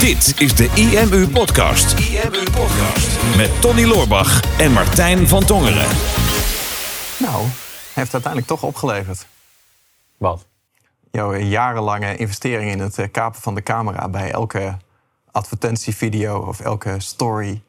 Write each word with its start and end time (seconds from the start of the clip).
Dit 0.00 0.40
is 0.40 0.54
de 0.54 0.70
IMU 0.74 1.28
Podcast. 1.28 1.98
IMU 1.98 2.42
Podcast. 2.42 3.36
Met 3.36 3.60
Tony 3.60 3.84
Loorbach 3.84 4.58
en 4.58 4.72
Martijn 4.72 5.28
van 5.28 5.44
Tongeren. 5.44 5.86
Nou, 7.18 7.46
heeft 7.94 8.12
uiteindelijk 8.12 8.46
toch 8.46 8.62
opgeleverd. 8.62 9.26
Wat? 10.16 10.46
Jouw 11.10 11.34
jarenlange 11.34 12.16
investering 12.16 12.70
in 12.70 12.78
het 12.78 12.98
eh, 12.98 13.06
kapen 13.10 13.40
van 13.40 13.54
de 13.54 13.62
camera 13.62 14.08
bij 14.08 14.30
elke 14.30 14.76
advertentievideo 15.30 16.38
of 16.38 16.60
elke 16.60 16.94
story 16.98 17.62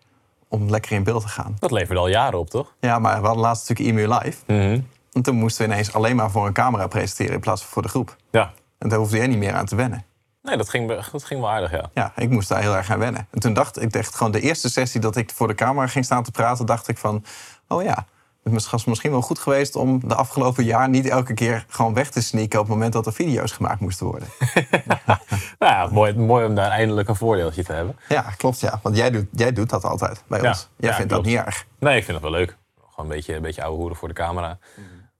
om 0.48 0.70
lekker 0.70 0.92
in 0.92 1.04
beeld 1.04 1.22
te 1.22 1.28
gaan. 1.28 1.56
Dat 1.60 1.72
leverde 1.72 2.00
al 2.00 2.08
jaren 2.08 2.40
op, 2.40 2.50
toch? 2.50 2.74
Ja, 2.80 3.00
maar 3.00 3.20
we 3.20 3.26
hadden 3.26 3.44
laatst 3.44 3.70
natuurlijk 3.70 3.98
IMU 3.98 4.14
Live. 4.14 4.38
Mhm. 4.46 4.82
En 5.12 5.22
toen 5.22 5.36
moesten 5.36 5.66
we 5.68 5.72
ineens 5.72 5.94
alleen 5.94 6.16
maar 6.16 6.32
voor 6.32 6.48
een 6.48 6.54
camera 6.54 6.88
presenteren 6.88 7.34
in 7.34 7.40
plaats 7.40 7.62
van 7.62 7.72
voor 7.72 7.82
de 7.82 7.90
groep. 7.90 8.16
Ja. 8.32 8.54
En 8.78 8.90
daar 8.90 9.00
hoefde 9.00 9.18
jij 9.18 9.28
niet 9.28 9.38
meer 9.38 9.54
aan 9.54 9.66
te 9.66 9.76
wennen. 9.76 10.06
Nee, 10.42 10.58
dat 10.58 10.70
ging, 10.70 10.88
dat 11.12 11.24
ging 11.24 11.40
wel 11.42 11.50
aardig, 11.50 11.72
ja. 11.72 11.90
Ja, 11.94 12.12
ik 12.16 12.30
moest 12.30 12.50
daar 12.50 12.62
heel 12.62 12.76
erg 12.76 12.92
aan 12.92 13.00
wennen. 13.00 13.28
En 13.32 13.40
toen 13.40 13.54
dacht 13.54 13.82
ik, 13.82 13.94
echt 13.96 14.16
gewoon 14.16 14.32
de 14.32 14.40
eerste 14.42 14.70
sessie 14.70 15.02
dat 15.02 15.16
ik 15.16 15.32
voor 15.32 15.48
de 15.48 15.56
camera 15.56 15.88
ging 15.88 16.06
staan 16.06 16.24
te 16.24 16.32
praten, 16.32 16.66
dacht 16.66 16.88
ik 16.88 16.98
van, 16.98 17.26
oh 17.68 17.84
ja, 17.84 18.06
het 18.44 18.70
was 18.72 18.86
misschien 18.86 19.12
wel 19.12 19.22
goed 19.22 19.40
geweest 19.40 19.76
om 19.76 20.08
de 20.08 20.16
afgelopen 20.16 20.64
jaar 20.64 20.90
niet 20.90 21.08
elke 21.10 21.34
keer 21.34 21.66
gewoon 21.68 21.94
weg 21.94 22.10
te 22.10 22.22
sneaken 22.22 22.60
op 22.60 22.66
het 22.66 22.74
moment 22.74 22.94
dat 22.94 23.06
er 23.06 23.14
video's 23.14 23.52
gemaakt 23.52 23.80
moesten 23.80 24.06
worden. 24.06 24.28
Nou 25.60 25.74
ja, 25.74 25.88
mooi, 25.92 26.14
mooi 26.16 26.46
om 26.46 26.56
daar 26.56 26.70
eindelijk 26.72 27.08
een 27.10 27.16
voordeeltje 27.16 27.64
te 27.64 27.74
hebben. 27.74 27.98
Ja, 28.10 28.22
klopt 28.38 28.60
ja. 28.60 28.80
Want 28.84 28.96
jij 28.96 29.12
doet, 29.12 29.28
jij 29.32 29.54
doet 29.54 29.70
dat 29.70 29.84
altijd 29.84 30.24
bij 30.28 30.42
Ja, 30.42 30.48
ons. 30.50 30.70
Jij 30.78 30.90
ja, 30.90 30.96
vindt 30.96 31.12
klopt. 31.12 31.26
dat 31.28 31.34
niet 31.36 31.46
erg. 31.46 31.66
Nee, 31.80 31.98
ik 31.98 32.04
vind 32.04 32.18
het 32.22 32.30
wel 32.30 32.40
leuk. 32.40 32.58
Gewoon 32.90 33.10
een 33.10 33.16
beetje, 33.16 33.36
een 33.36 33.42
beetje 33.42 33.64
ouwe 33.64 33.78
hoeren 33.78 33.98
voor 33.98 34.08
de 34.08 34.14
camera. 34.14 34.58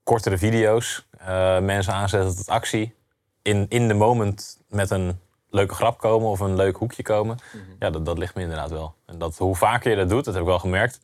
Kortere 0.02 0.38
video's. 0.38 1.06
eh, 1.18 1.58
mensen 1.58 1.92
aanzetten 1.94 2.36
tot 2.36 2.48
actie. 2.48 2.94
In, 3.42 3.66
in 3.68 3.88
de 3.88 3.94
moment 3.94 4.58
met 4.68 4.90
een 4.90 5.20
leuke 5.50 5.74
grap 5.74 5.98
komen 5.98 6.28
of 6.28 6.40
een 6.40 6.56
leuk 6.56 6.76
hoekje 6.76 7.02
komen. 7.02 7.38
Ja, 7.78 7.90
dat, 7.90 8.06
dat 8.06 8.18
ligt 8.18 8.34
me 8.34 8.42
inderdaad 8.42 8.70
wel. 8.70 8.94
En 9.06 9.18
dat, 9.18 9.38
hoe 9.38 9.56
vaker 9.56 9.90
je 9.90 9.96
dat 9.96 10.08
doet, 10.08 10.24
dat 10.24 10.34
heb 10.34 10.42
ik 10.42 10.48
wel 10.48 10.58
gemerkt. 10.58 11.00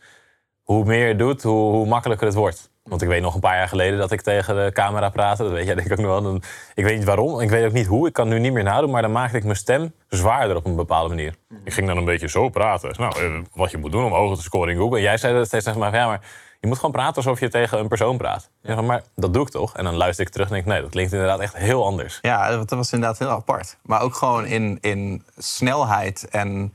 Hoe 0.73 0.85
meer 0.85 1.09
je 1.09 1.17
doet, 1.17 1.43
hoe, 1.43 1.73
hoe 1.73 1.87
makkelijker 1.87 2.27
het 2.27 2.37
wordt. 2.37 2.71
Want 2.83 3.03
ik 3.03 3.09
weet 3.09 3.23
nog 3.23 3.35
een 3.35 3.41
paar 3.41 3.57
jaar 3.57 3.69
geleden 3.69 3.99
dat 3.99 4.13
ik 4.13 4.21
tegen 4.21 4.55
de 4.55 4.73
camera 4.73 5.09
praatte. 5.09 5.43
Dat 5.43 5.53
weet 5.53 5.67
jij 5.67 5.75
denk 5.75 5.87
ik 5.87 5.93
ook 5.93 6.07
nog 6.07 6.21
wel. 6.21 6.41
Ik 6.75 6.85
weet 6.85 6.97
niet 6.97 7.05
waarom, 7.05 7.41
ik 7.41 7.51
weet 7.51 7.65
ook 7.65 7.73
niet 7.73 7.87
hoe. 7.87 8.07
Ik 8.07 8.13
kan 8.13 8.29
nu 8.29 8.39
niet 8.39 8.53
meer 8.53 8.63
nadoen, 8.63 8.91
maar 8.91 9.03
dan 9.03 9.13
maakte 9.13 9.37
ik 9.37 9.45
mijn 9.45 9.57
stem 9.57 9.93
zwaarder 10.09 10.57
op 10.57 10.65
een 10.65 10.77
bepaalde 10.77 11.09
manier. 11.09 11.35
Ik 11.65 11.73
ging 11.73 11.87
dan 11.87 11.97
een 11.97 12.05
beetje 12.05 12.29
zo 12.29 12.49
praten. 12.49 12.95
Nou, 12.99 13.21
eh, 13.21 13.41
wat 13.55 13.71
je 13.71 13.79
moet 13.79 13.93
doen 13.93 14.05
om 14.05 14.13
hoger 14.13 14.37
te 14.37 14.43
scoren 14.43 14.73
in 14.73 14.79
Google. 14.79 14.97
En 14.97 15.03
jij 15.03 15.17
zei 15.17 15.35
dat 15.35 15.47
steeds 15.47 15.65
tegen 15.65 15.81
mij 15.81 15.91
ja, 15.91 16.07
maar 16.07 16.21
je 16.61 16.67
moet 16.67 16.77
gewoon 16.77 16.93
praten 16.93 17.17
alsof 17.17 17.41
je 17.41 17.49
tegen 17.49 17.79
een 17.79 17.89
persoon 17.89 18.17
praat. 18.17 18.51
Ja. 18.63 18.81
maar 18.81 19.03
dat 19.15 19.33
doe 19.33 19.43
ik 19.43 19.49
toch? 19.49 19.77
En 19.77 19.85
dan 19.85 19.95
luister 19.95 20.27
ik 20.27 20.33
terug 20.33 20.47
en 20.47 20.53
denk 20.53 20.67
ik, 20.67 20.73
nee, 20.73 20.83
dat 20.83 20.91
klinkt 20.91 21.13
inderdaad 21.13 21.41
echt 21.41 21.57
heel 21.57 21.85
anders. 21.85 22.19
Ja, 22.23 22.57
dat 22.57 22.71
was 22.71 22.93
inderdaad 22.93 23.19
heel 23.19 23.29
apart. 23.29 23.77
Maar 23.83 24.01
ook 24.01 24.15
gewoon 24.15 24.47
in, 24.47 24.79
in 24.81 25.25
snelheid 25.37 26.29
en 26.29 26.75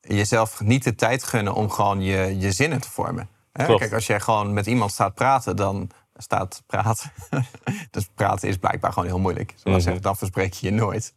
jezelf 0.00 0.60
niet 0.60 0.84
de 0.84 0.94
tijd 0.94 1.24
gunnen 1.24 1.54
om 1.54 1.70
gewoon 1.70 2.02
je, 2.02 2.38
je 2.38 2.52
zinnen 2.52 2.80
te 2.80 2.90
vormen. 2.90 3.28
Hè? 3.54 3.74
Kijk, 3.74 3.92
als 3.92 4.06
jij 4.06 4.20
gewoon 4.20 4.52
met 4.52 4.66
iemand 4.66 4.90
staat 4.92 5.14
praten, 5.14 5.56
dan 5.56 5.90
staat 6.16 6.62
praten. 6.66 7.12
dus 7.90 8.08
praten 8.14 8.48
is 8.48 8.56
blijkbaar 8.56 8.92
gewoon 8.92 9.08
heel 9.08 9.18
moeilijk. 9.18 9.50
Zoals 9.56 9.76
Mhm. 9.76 9.84
zeggen, 9.84 10.02
dan 10.02 10.16
verspreek 10.16 10.52
je 10.52 10.66
je 10.66 10.72
nooit. 10.72 11.14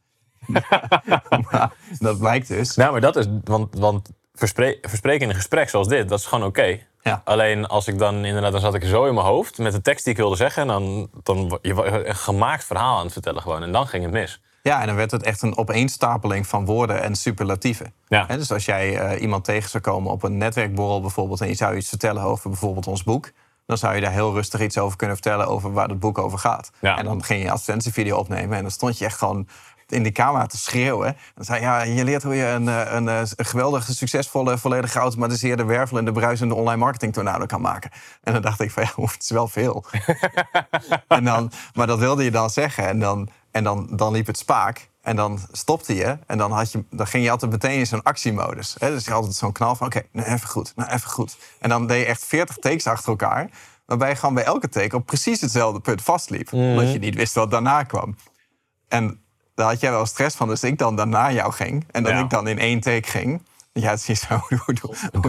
maar 1.52 1.72
dat 2.00 2.20
blijkt 2.20 2.48
dus. 2.48 2.76
Nou, 2.76 2.92
maar 2.92 3.02
dat 3.02 3.16
is, 3.16 3.26
want, 3.44 3.76
want 3.76 4.10
verspre- 4.34 4.78
verspreken 4.82 5.22
in 5.22 5.30
een 5.30 5.36
gesprek 5.36 5.70
zoals 5.70 5.88
dit, 5.88 6.10
dat 6.10 6.20
is 6.20 6.26
gewoon 6.26 6.46
oké. 6.48 6.80
Ja. 7.02 7.22
Alleen 7.26 7.66
als 7.68 7.88
ik 7.88 7.98
dan 7.98 8.26
inderdaad, 8.26 8.52
dan 8.52 8.62
zat 8.62 8.74
ik 8.74 8.84
zo 8.84 9.06
in 9.06 9.14
mijn 9.14 9.26
hoofd 9.26 9.58
met 9.58 9.72
de 9.72 9.82
tekst 9.82 10.04
die 10.04 10.14
ik 10.14 10.20
wilde 10.20 10.36
zeggen. 10.36 10.62
En 10.62 10.68
dan, 10.68 11.10
dan 11.24 11.60
je 11.62 11.84
een 12.08 12.16
gemaakt 12.16 12.64
verhaal 12.66 12.98
aan 12.98 13.04
het 13.04 13.14
vertellen 13.14 13.42
gewoon. 13.42 13.64
En 13.64 13.72
dan 13.72 13.88
ging 13.88 14.04
het 14.04 14.12
mis. 14.14 14.42
Ja, 14.68 14.82
en 14.82 14.88
dan 14.88 14.96
werd 14.96 15.12
het 15.12 15.23
echt 15.23 15.42
een 15.42 15.58
opeenstapeling 15.58 16.48
van 16.48 16.66
woorden 16.66 17.02
en 17.02 17.16
superlatieven. 17.16 17.94
Ja. 18.08 18.26
Dus 18.26 18.52
als 18.52 18.66
jij 18.66 19.00
eh, 19.00 19.22
iemand 19.22 19.44
tegen 19.44 19.70
zou 19.70 19.84
komen 19.84 20.12
op 20.12 20.23
een 20.23 20.38
netwerkborrel 20.38 21.02
bijvoorbeeld... 21.02 21.42
en 21.42 21.48
je 21.48 21.56
zou 21.56 21.76
iets 21.76 21.90
vertellen 21.90 22.23
over 22.23 22.50
bijvoorbeeld 22.50 22.88
ons 22.88 23.04
boek... 23.04 23.32
dan 23.66 23.78
zou 23.78 23.95
je 23.95 24.02
daar 24.02 24.12
heel 24.12 24.33
rustig 24.33 24.61
iets 24.61 24.78
over 24.78 24.98
kunnen 24.98 25.16
vertellen... 25.16 25.48
over 25.48 25.73
waar 25.73 25.88
het 25.88 26.00
boek 26.00 26.17
over 26.17 26.39
gaat. 26.39 26.72
Ja. 26.80 26.98
En 26.98 27.05
dan 27.05 27.23
ging 27.23 27.39
je 27.39 27.45
een 27.45 27.52
advertentievideo 27.52 28.17
opnemen... 28.17 28.58
en 28.58 28.61
dan 28.61 28.72
stond 28.72 28.98
je 28.98 29.05
echt 29.05 29.17
gewoon 29.17 29.48
in 29.88 30.04
die 30.04 30.11
camera 30.11 30.45
te 30.45 30.58
schreeuwen. 30.58 31.08
En 31.08 31.16
dan 31.36 31.45
zei 31.45 31.61
ja, 31.61 31.82
je 31.82 32.04
leert 32.04 32.23
hoe 32.23 32.36
je 32.36 32.45
een, 32.45 32.67
eh, 32.67 32.94
een, 32.94 33.08
eh, 33.08 33.22
een 33.36 33.45
geweldige, 33.45 33.95
succesvolle... 33.95 34.58
volledig 34.58 34.92
geautomatiseerde, 34.92 35.64
wervelende, 35.64 36.11
bruisende 36.11 36.55
online 36.55 36.78
marketing 36.78 37.14
tornado 37.14 37.45
kan 37.45 37.61
maken. 37.61 37.92
En 38.23 38.34
dan 38.34 38.42
dacht 38.42 38.60
ik 38.60 38.72
van, 38.72 38.84
ja, 38.84 39.04
het 39.11 39.22
is 39.22 39.30
wel 39.30 39.48
veel. 39.48 39.86
En 41.08 41.23
dan, 41.23 41.52
maar 41.73 41.88
dat 41.88 41.99
wilde 41.99 42.23
je 42.23 42.32
dan 42.32 42.49
zeggen. 42.49 42.88
En 42.88 42.99
dan, 42.99 43.30
en 43.58 43.64
dan, 43.64 43.88
dan 43.92 44.12
liep 44.14 44.28
het 44.28 44.38
spaak. 44.38 44.90
En 45.02 45.16
dan 45.16 45.40
stopte 45.52 45.95
je. 45.95 46.18
En 46.28 46.38
dan, 46.38 46.52
had 46.52 46.72
je, 46.72 46.84
dan 46.90 47.08
ging 47.08 47.23
je 47.23 47.32
altijd 47.32 47.52
meteen 47.52 47.80
in 47.80 47.88
zo'n 47.88 48.04
actiemodus. 48.04 48.76
Hè? 48.80 48.90
Dus 48.90 49.04
je 49.04 49.10
had 49.10 49.20
altijd 49.20 49.38
zo'n 49.38 49.52
knal 49.52 49.76
van... 49.76 49.88
oké, 49.88 50.02
nou 50.12 50.28
even 50.28 50.48
goed, 50.50 50.73
nou 50.76 50.92
even 50.92 51.10
goed. 51.10 51.38
En 51.60 51.70
dan 51.70 51.88
deed 51.88 52.00
je 52.00 52.06
echt 52.06 52.26
40 52.26 52.58
takes 52.58 52.88
achter 52.88 53.10
elkaar. 53.10 53.50
Waarbij 53.86 54.10
je 54.10 54.16
gewoon 54.16 54.36
bij 54.36 54.44
elke 54.44 54.70
take 54.70 54.96
op 54.96 55.06
precies 55.06 55.42
hetzelfde 55.42 55.80
punt 55.80 56.02
vastliep. 56.02 56.54
Omdat 56.54 56.92
je 56.92 57.00
niet 57.00 57.16
wist 57.16 57.34
wat 57.34 57.52
daarna 57.52 57.84
kwam. 57.84 58.16
En 58.88 59.20
daar 59.56 59.67
had 59.67 59.80
jij 59.80 59.92
wel 59.92 60.06
stress 60.06 60.36
van. 60.36 60.48
Dus 60.48 60.64
ik 60.64 60.78
dan 60.78 60.96
daarna 60.96 61.32
jou 61.32 61.52
ging. 61.54 61.86
En 61.92 62.04
dat 62.04 62.12
Ja. 62.12 62.20
ik 62.20 62.30
dan 62.30 62.48
in 62.48 62.60
één 62.60 62.80
take 62.80 63.10
ging. 63.10 63.42
Ja, 63.80 63.89
het 63.89 63.99
is 63.99 64.08
niet 64.08 64.20
zo. 64.20 64.42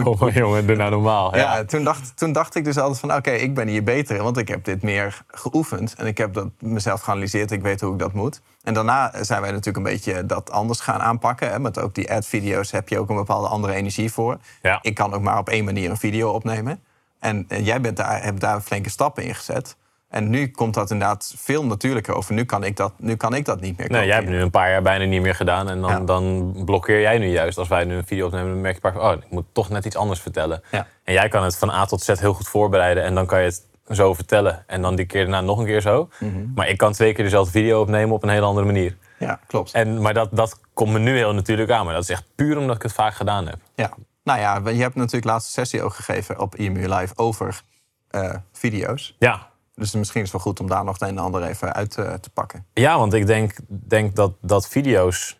Oh, 0.03 0.33
jongen, 0.33 0.67
doe 0.67 0.75
nou 0.75 0.91
normaal. 0.91 1.35
Ja. 1.35 1.55
ja, 1.55 1.65
toen, 1.65 1.83
dacht, 1.83 2.17
toen 2.17 2.31
dacht 2.31 2.55
ik 2.55 2.63
dus 2.63 2.77
altijd 2.77 2.99
van... 2.99 3.13
oké, 3.13 3.31
ik 3.31 3.53
ben 3.53 3.67
hier 3.67 3.83
beter 3.83 4.15
in, 4.15 4.23
want 4.23 4.37
ik 4.37 4.47
heb 4.47 4.63
dit 4.63 4.81
meer 4.81 5.21
geoefend. 5.27 5.95
En 5.95 6.07
ik 6.07 6.17
heb 6.17 6.33
dat 6.33 6.47
mezelf 6.59 7.01
geanalyseerd. 7.01 7.51
Ik 7.51 7.61
weet 7.61 7.81
hoe 7.81 7.93
ik 7.93 7.99
dat 7.99 8.13
moet. 8.13 8.41
En 8.63 8.73
daarna 8.73 9.23
zijn 9.23 9.41
wij 9.41 9.51
natuurlijk 9.51 9.77
een 9.77 9.91
beetje 9.93 10.25
dat 10.25 10.51
anders 10.51 10.79
gaan 10.79 10.99
aanpakken. 10.99 11.49
Hè. 11.49 11.59
Met 11.59 11.79
ook 11.79 11.95
die 11.95 12.11
ad-video's 12.11 12.71
heb 12.71 12.89
je 12.89 12.99
ook 12.99 13.09
een 13.09 13.15
bepaalde 13.15 13.47
andere 13.47 13.73
energie 13.73 14.11
voor. 14.11 14.37
Ja. 14.61 14.79
Ik 14.81 14.95
kan 14.95 15.13
ook 15.13 15.21
maar 15.21 15.37
op 15.37 15.49
één 15.49 15.65
manier 15.65 15.89
een 15.89 15.97
video 15.97 16.29
opnemen. 16.29 16.83
En, 17.19 17.45
en 17.47 17.63
jij 17.63 17.81
bent 17.81 17.97
daar, 17.97 18.23
hebt 18.23 18.41
daar 18.41 18.61
flinke 18.61 18.89
stappen 18.89 19.23
in 19.23 19.35
gezet. 19.35 19.75
En 20.09 20.29
nu 20.29 20.47
komt 20.47 20.73
dat 20.73 20.91
inderdaad 20.91 21.33
veel 21.37 21.65
natuurlijker 21.65 22.13
over. 22.13 22.33
Nu 22.33 22.43
kan 22.43 22.63
ik 22.63 22.75
dat, 22.75 22.93
nu 22.97 23.15
kan 23.15 23.33
ik 23.33 23.45
dat 23.45 23.61
niet 23.61 23.77
meer 23.77 23.89
Nee, 23.89 24.05
jij 24.05 24.15
hebt 24.15 24.27
nu 24.29 24.41
een 24.41 24.49
paar 24.49 24.69
jaar 24.71 24.81
bijna 24.81 25.05
niet 25.05 25.21
meer 25.21 25.35
gedaan. 25.35 25.69
En 25.69 25.81
dan, 25.81 25.89
Ja. 25.91 25.99
dan 25.99 26.53
blokkeer 26.65 27.01
jij 27.01 27.17
nu 27.17 27.27
juist. 27.27 27.57
Als 27.57 27.67
wij 27.67 27.83
nu 27.83 27.95
een 27.95 28.05
video 28.05 28.25
opnemen, 28.25 28.49
dan 28.49 28.61
merk 28.61 28.75
je 28.75 28.81
vaak 28.81 28.93
van... 28.93 29.01
oh, 29.01 29.13
ik 29.13 29.29
moet 29.31 29.45
toch 29.51 29.69
net 29.69 29.85
iets 29.85 29.95
anders 29.95 30.19
vertellen. 30.21 30.63
Ja. 30.71 30.87
En 31.03 31.13
jij 31.13 31.27
kan 31.27 31.43
het 31.43 31.57
van 31.57 31.69
A 31.69 31.85
tot 31.85 32.01
Z 32.01 32.07
heel 32.19 32.33
goed 32.33 32.47
voorbereiden. 32.47 33.03
En 33.03 33.15
dan 33.15 33.25
kan 33.25 33.39
je 33.39 33.45
het 33.45 33.65
zo 33.89 34.13
vertellen. 34.13 34.63
En 34.67 34.81
dan 34.81 34.95
die 34.95 35.05
keer 35.05 35.21
daarna 35.21 35.41
nog 35.41 35.59
een 35.59 35.65
keer 35.65 35.81
zo. 35.81 36.09
Mhm. 36.19 36.45
Maar 36.55 36.69
ik 36.69 36.77
kan 36.77 36.91
twee 36.93 37.13
keer 37.13 37.23
dezelfde 37.23 37.51
video 37.51 37.81
opnemen 37.81 38.15
op 38.15 38.23
een 38.23 38.29
hele 38.29 38.45
andere 38.45 38.65
manier. 38.65 38.97
Ja, 39.19 39.39
klopt. 39.47 39.71
En, 39.73 40.01
maar 40.01 40.13
dat, 40.13 40.29
dat 40.31 40.59
komt 40.73 40.91
me 40.91 40.99
nu 40.99 41.15
heel 41.17 41.33
natuurlijk 41.33 41.71
aan. 41.71 41.85
Maar 41.85 41.93
dat 41.93 42.03
is 42.03 42.09
echt 42.09 42.23
puur 42.35 42.57
omdat 42.57 42.75
ik 42.75 42.81
het 42.81 42.93
vaak 42.93 43.13
gedaan 43.13 43.47
heb. 43.47 43.57
Ja, 43.75 43.91
nou 44.23 44.39
ja, 44.39 44.61
je 44.69 44.81
hebt 44.81 44.95
natuurlijk 44.95 45.25
laatste 45.25 45.51
sessie 45.51 45.83
ook 45.83 45.93
gegeven 45.93 46.39
op 46.39 46.55
IMU 46.55 46.93
Live 46.93 47.13
over 47.15 47.61
eh, 48.09 48.35
video's. 48.53 49.15
Ja, 49.19 49.47
Dus 49.79 49.93
misschien 49.93 50.21
is 50.21 50.31
het 50.31 50.43
wel 50.43 50.51
goed 50.51 50.59
om 50.59 50.67
daar 50.67 50.83
nog 50.83 50.99
het 50.99 51.09
een 51.09 51.17
en 51.17 51.23
ander 51.23 51.43
even 51.43 51.73
uit 51.73 51.97
eh, 51.97 52.13
te 52.13 52.29
pakken. 52.29 52.65
Ja, 52.73 52.97
want 52.97 53.13
ik 53.13 53.27
denk, 53.27 53.55
denk 53.67 54.15
dat, 54.15 54.33
dat 54.41 54.67
video's. 54.67 55.37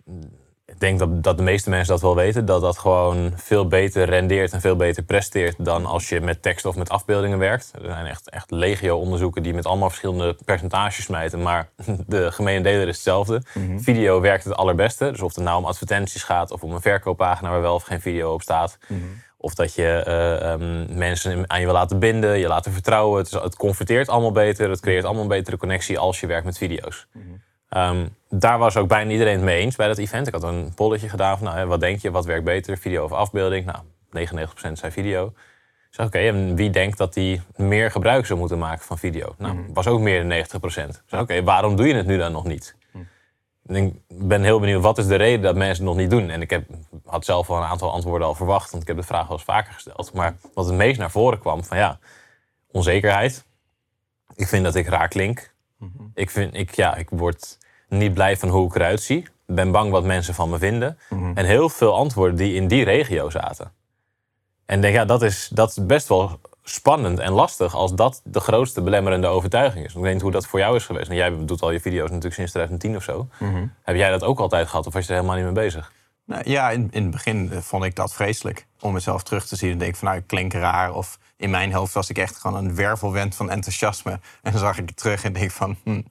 Ik 0.66 0.80
denk 0.80 1.00
dat, 1.00 1.24
dat 1.24 1.38
de 1.38 1.44
meeste 1.44 1.70
mensen 1.70 1.94
dat 1.94 2.02
wel 2.02 2.16
weten. 2.16 2.46
Dat 2.46 2.62
dat 2.62 2.78
gewoon 2.78 3.34
veel 3.36 3.68
beter 3.68 4.06
rendeert 4.06 4.54
en 4.54 4.62
veel 4.62 4.76
beter 4.76 5.04
presteert. 5.04 5.66
dan 5.66 5.86
als 5.86 6.10
je 6.10 6.22
met 6.22 6.42
tekst 6.42 6.66
of 6.66 6.76
met 6.76 6.90
afbeeldingen 6.90 7.38
werkt. 7.38 7.72
Er 7.82 7.90
zijn 7.90 8.06
echt, 8.06 8.30
echt 8.30 8.52
legio-onderzoeken 8.52 9.44
die 9.44 9.54
met 9.54 9.66
allemaal 9.66 9.90
verschillende 9.90 10.36
percentages 10.46 11.04
smijten. 11.04 11.42
Maar 11.42 11.70
de 12.08 12.32
gemene 12.32 12.64
deler 12.64 12.88
is 12.88 12.96
hetzelfde. 12.96 13.42
Video 13.78 14.22
werkt 14.22 14.44
het 14.44 14.56
allerbeste. 14.56 15.12
Dus 15.12 15.22
of 15.22 15.36
het 15.36 15.44
nou 15.44 15.58
om 15.58 15.66
advertenties 15.66 16.24
gaat 16.24 16.52
of 16.52 16.64
om 16.64 16.72
een 16.72 16.82
verkooppagina 16.82 17.50
waar 17.50 17.62
wel 17.62 17.76
of 17.76 17.84
geen 17.84 18.02
video 18.02 18.34
op 18.34 18.42
staat. 18.42 18.78
Of 19.42 19.54
dat 19.54 19.74
je 19.76 19.88
eh, 19.88 20.52
ehm, 20.52 20.98
mensen 20.98 21.44
aan 21.50 21.60
je 21.60 21.66
wil 21.66 21.74
laten 21.74 22.00
binden, 22.00 22.40
je 22.40 22.48
laten 22.48 22.72
vertrouwen. 22.72 23.18
Het, 23.18 23.28
is- 23.34 23.42
het 23.42 23.56
converteert 23.56 24.08
allemaal 24.10 24.32
beter, 24.32 24.70
het 24.70 24.80
creëert 24.80 25.04
allemaal 25.04 25.22
een 25.22 25.28
betere 25.30 25.58
connectie 25.58 26.00
als 26.00 26.20
je 26.20 26.28
werkt 26.28 26.46
met 26.46 26.58
video's. 26.58 27.08
Ehm, 27.70 28.08
daar 28.30 28.58
was 28.58 28.78
ook 28.78 28.88
bijna 28.88 29.12
iedereen 29.12 29.34
het 29.36 29.44
mee 29.44 29.60
eens 29.60 29.76
bij 29.76 29.88
dat 29.88 29.98
event. 29.98 30.28
Ik 30.28 30.34
had 30.34 30.44
een 30.44 30.74
polletje 30.76 31.10
gedaan 31.10 31.38
van, 31.38 31.48
nou, 31.48 31.68
wat 31.68 31.80
denk 31.80 32.00
je, 32.02 32.12
wat 32.12 32.26
werkt 32.26 32.44
beter, 32.44 32.78
video 32.78 33.04
of 33.04 33.12
afbeelding? 33.12 33.66
Nou, 33.66 33.80
99% 34.12 34.80
zei 34.80 34.92
video. 34.92 35.26
Ik 35.90 35.96
zei, 35.96 36.08
oké, 36.08 36.18
en 36.20 36.56
wie 36.56 36.70
denkt 36.70 36.98
dat 36.98 37.14
die 37.14 37.42
meer 37.56 37.92
gebruik 37.92 38.26
zou 38.26 38.40
moeten 38.40 38.58
maken 38.58 38.86
van 38.86 38.98
video? 38.98 39.36
Nou, 39.38 39.54
was 39.74 39.88
ook 39.88 40.00
meer 40.00 40.20
dan 40.20 40.30
90%. 40.30 40.90
Ik 40.90 41.02
zei, 41.06 41.22
oké, 41.22 41.44
waarom 41.44 41.76
doe 41.76 41.88
je 41.88 41.94
het 41.94 42.06
nu 42.06 42.18
dan 42.18 42.32
nog 42.32 42.44
niet? 42.44 42.76
Ik 43.76 43.94
ben 44.08 44.44
heel 44.44 44.60
benieuwd, 44.60 44.82
wat 44.82 44.98
is 44.98 45.08
de 45.08 45.16
reden 45.16 45.42
dat 45.42 45.56
mensen 45.56 45.86
het 45.86 45.94
nog 45.94 46.02
niet 46.04 46.10
doen? 46.10 46.30
En 46.30 46.42
ik 46.42 46.50
heb, 46.50 46.70
had 47.06 47.26
zelf 47.26 47.50
al 47.50 47.58
een 47.58 47.64
aantal 47.64 47.92
antwoorden 47.92 48.28
al 48.28 48.36
verwacht, 48.36 48.72
want 48.72 48.82
ik 48.82 48.88
heb 48.88 48.98
de 48.98 49.04
vraag 49.04 49.28
wel 49.28 49.38
eens 49.38 49.46
vaker 49.46 49.74
gesteld. 49.74 50.14
Maar 50.14 50.36
wat 50.54 50.66
het 50.66 50.76
meest 50.76 51.00
naar 51.00 51.12
voren 51.12 51.40
kwam, 51.40 51.64
van 51.64 51.78
ja, 51.78 52.00
onzekerheid. 52.72 53.46
Ik 54.36 54.48
vind 54.48 54.64
dat 54.64 54.76
ik 54.76 54.88
raar 54.88 55.08
klink. 55.08 55.54
Ik, 56.14 56.30
vind, 56.30 56.54
ik, 56.54 56.76
ja, 56.76 56.96
ik 56.96 57.10
word 57.10 57.58
niet 57.90 58.14
blij 58.14 58.38
van 58.38 58.50
hoe 58.50 58.68
ik 58.68 58.76
eruit 58.76 59.02
zie. 59.02 59.18
Ik 59.18 59.56
ben 59.56 59.72
bang 59.72 59.92
wat 59.92 60.04
mensen 60.04 60.34
van 60.34 60.50
me 60.50 60.58
vinden. 60.58 60.98
En 61.10 61.46
heel 61.46 61.70
veel 61.70 61.96
antwoorden 61.96 62.36
die 62.36 62.54
in 62.54 62.68
die 62.68 62.84
regio 62.84 63.30
zaten. 63.30 63.72
En 64.66 64.76
ik 64.76 64.82
denk, 64.82 64.94
ja, 64.94 65.06
dat 65.06 65.22
is, 65.22 65.50
dat 65.54 65.70
is 65.70 65.86
best 65.86 66.08
wel 66.08 66.40
spannend 66.70 67.20
en 67.20 67.32
lastig 67.32 67.76
als 67.76 67.94
dat 67.96 68.22
de 68.24 68.40
grootste 68.40 68.82
belemmerende 68.82 69.28
overtuiging 69.28 69.86
is. 69.86 69.96
Ik 69.96 70.02
weet 70.02 70.14
niet 70.14 70.22
hoe 70.22 70.32
dat 70.32 70.46
voor 70.46 70.60
jou 70.60 70.76
is 70.76 70.86
geweest. 70.86 71.10
En 71.10 71.16
jij 71.16 71.46
doet 71.46 71.62
al 71.62 71.72
je 71.72 71.80
video's 71.80 72.08
natuurlijk 72.08 72.36
sinds 72.36 72.52
2010 72.52 72.96
of 72.96 73.04
zo. 73.04 73.28
Heb 73.84 73.96
jij 73.96 74.10
dat 74.10 74.24
ook 74.24 74.40
altijd 74.40 74.68
gehad 74.68 74.88
of 74.88 74.94
was 74.94 75.04
je 75.06 75.10
er 75.10 75.16
helemaal 75.16 75.36
niet 75.36 75.46
mee 75.46 75.64
bezig? 75.66 75.92
Nou, 76.26 76.42
ja, 76.50 76.70
in, 76.70 76.88
in 76.92 77.02
het 77.02 77.12
begin 77.12 77.52
eh, 77.52 77.58
vond 77.58 77.84
ik 77.84 77.96
dat 77.96 78.14
vreselijk. 78.14 78.66
Om 78.80 78.94
mezelf 78.94 79.24
terug 79.24 79.46
te 79.48 79.56
zien 79.56 79.72
en 79.72 79.78
denk 79.78 79.96
van 79.96 80.08
nou, 80.08 80.20
ik 80.20 80.28
klink 80.28 80.54
raar. 80.54 80.94
Of 80.94 81.20
in 81.38 81.50
mijn 81.50 81.74
hoofd 81.74 81.94
was 81.94 82.10
ik 82.10 82.18
echt 82.18 82.38
gewoon 82.38 82.58
een 82.66 82.76
wervelwind 82.76 83.36
van 83.36 83.50
enthousiasme. 83.50 84.12
En 84.42 84.52
dan 84.52 84.60
zag 84.60 84.78
ik 84.78 84.88
het 84.90 84.98
terug 84.98 85.24
en 85.24 85.34
denk 85.34 85.52
van 85.52 85.78
hm, 85.84 86.02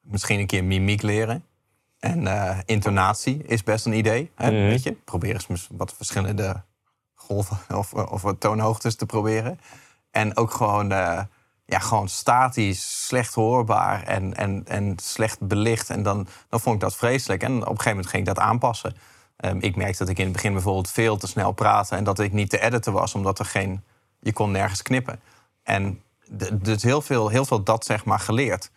misschien 0.00 0.38
een 0.38 0.46
keer 0.46 0.64
mimiek 0.64 1.02
leren. 1.02 1.44
En 1.98 2.26
eh, 2.26 2.58
intonatie 2.64 3.42
is 3.46 3.62
best 3.62 3.86
een 3.86 3.92
idee. 3.92 4.30
Hè, 4.34 4.50
Mhm. 4.50 4.66
weet 4.68 4.82
je? 4.82 4.92
Probeer 4.92 5.32
eens 5.48 5.68
wat 5.70 5.94
verschillende 5.96 6.62
of, 7.30 7.92
of 7.92 8.34
toonhoogtes 8.38 8.96
te 8.96 9.06
proberen. 9.06 9.60
En 10.10 10.36
ook 10.36 10.50
gewoon, 10.50 10.92
eh, 10.92 11.20
ja, 11.64 11.78
gewoon 11.78 12.08
statisch, 12.08 13.06
slecht 13.06 13.34
hoorbaar 13.34 14.02
en, 14.02 14.36
en, 14.36 14.62
en 14.66 14.96
slecht 15.02 15.40
belicht. 15.40 15.90
En 15.90 16.02
dan, 16.02 16.26
dan 16.48 16.60
vond 16.60 16.74
ik 16.74 16.80
dat 16.80 16.96
vreselijk. 16.96 17.42
En 17.42 17.52
op 17.52 17.60
een 17.60 17.66
gegeven 17.66 17.90
moment 17.90 18.08
ging 18.08 18.28
ik 18.28 18.34
dat 18.34 18.44
aanpassen. 18.44 18.96
Ehm, 19.36 19.58
ik 19.60 19.76
merkte 19.76 19.98
dat 19.98 20.08
ik 20.08 20.18
in 20.18 20.24
het 20.24 20.32
begin 20.32 20.52
bijvoorbeeld 20.52 20.90
veel 20.90 21.16
te 21.16 21.26
snel 21.26 21.52
praatte... 21.52 21.96
en 21.96 22.04
dat 22.04 22.18
ik 22.18 22.32
niet 22.32 22.50
te 22.50 22.60
editen 22.60 22.92
was, 22.92 23.14
omdat 23.14 23.38
er 23.38 23.44
geen... 23.44 23.84
Je 24.20 24.32
kon 24.32 24.50
nergens 24.50 24.82
knippen. 24.82 25.20
En 25.62 26.02
dus 26.52 26.82
heel 26.82 27.02
veel, 27.02 27.28
heel 27.28 27.44
veel 27.44 27.62
dat 27.62 27.84
zeg 27.84 28.04
maar 28.04 28.20
geleerd. 28.20 28.70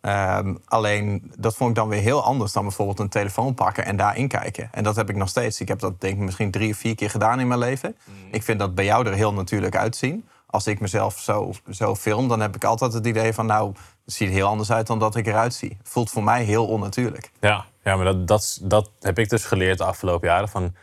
Ehm, 0.00 0.54
alleen 0.64 1.32
dat 1.38 1.56
vond 1.56 1.70
ik 1.70 1.76
dan 1.76 1.88
weer 1.88 2.00
heel 2.00 2.22
anders 2.22 2.52
dan 2.52 2.62
bijvoorbeeld 2.62 2.98
een 2.98 3.08
telefoon 3.08 3.54
pakken 3.54 3.84
en 3.84 3.96
daarin 3.96 4.28
kijken. 4.28 4.68
En 4.72 4.82
dat 4.82 4.96
heb 4.96 5.10
ik 5.10 5.16
nog 5.16 5.28
steeds. 5.28 5.60
Ik 5.60 5.68
heb 5.68 5.78
dat 5.78 6.00
denk 6.00 6.14
ik 6.14 6.20
misschien 6.20 6.50
drie 6.50 6.70
of 6.70 6.76
vier 6.76 6.94
keer 6.94 7.10
gedaan 7.10 7.40
in 7.40 7.48
mijn 7.48 7.60
leven. 7.60 7.96
Ik 8.30 8.42
vind 8.42 8.58
dat 8.58 8.74
bij 8.74 8.84
jou 8.84 9.06
er 9.06 9.14
heel 9.14 9.32
natuurlijk 9.32 9.76
uitzien. 9.76 10.28
Als 10.46 10.66
ik 10.66 10.80
mezelf 10.80 11.18
zo, 11.18 11.52
zo 11.70 11.94
film, 11.94 12.28
dan 12.28 12.40
heb 12.40 12.54
ik 12.54 12.64
altijd 12.64 12.92
het 12.92 13.06
idee 13.06 13.32
van 13.32 13.46
nou, 13.46 13.72
het 14.04 14.14
ziet 14.14 14.28
er 14.28 14.34
heel 14.34 14.46
anders 14.46 14.72
uit 14.72 14.86
dan 14.86 14.98
dat 14.98 15.16
ik 15.16 15.26
eruit 15.26 15.54
zie. 15.54 15.78
Voelt 15.82 16.10
voor 16.10 16.24
mij 16.24 16.44
heel 16.44 16.66
onnatuurlijk. 16.66 17.30
Ja, 17.40 17.64
ja 17.82 17.96
maar 17.96 18.04
dat, 18.04 18.26
dat, 18.26 18.58
dat 18.62 18.90
heb 19.00 19.18
ik 19.18 19.28
dus 19.28 19.44
geleerd 19.44 19.78
de 19.78 19.84
afgelopen 19.84 20.28
jaren. 20.28 20.48
Van 20.48 20.74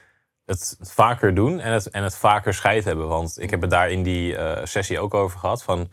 het 0.46 0.78
vaker 0.82 1.36
doen 1.36 1.60
en 1.60 1.74
het, 1.74 1.90
en 1.90 2.04
het 2.04 2.18
vaker 2.18 2.54
scheid 2.54 2.84
hebben. 2.84 3.08
Want 3.08 3.40
ik 3.40 3.50
heb 3.50 3.62
het 3.62 3.70
daar 3.70 3.90
in 3.90 4.04
die 4.04 4.36
eh, 4.36 4.66
sessie 4.66 5.00
ook 5.00 5.14
over 5.14 5.40
gehad. 5.40 5.64
Van, 5.64 5.90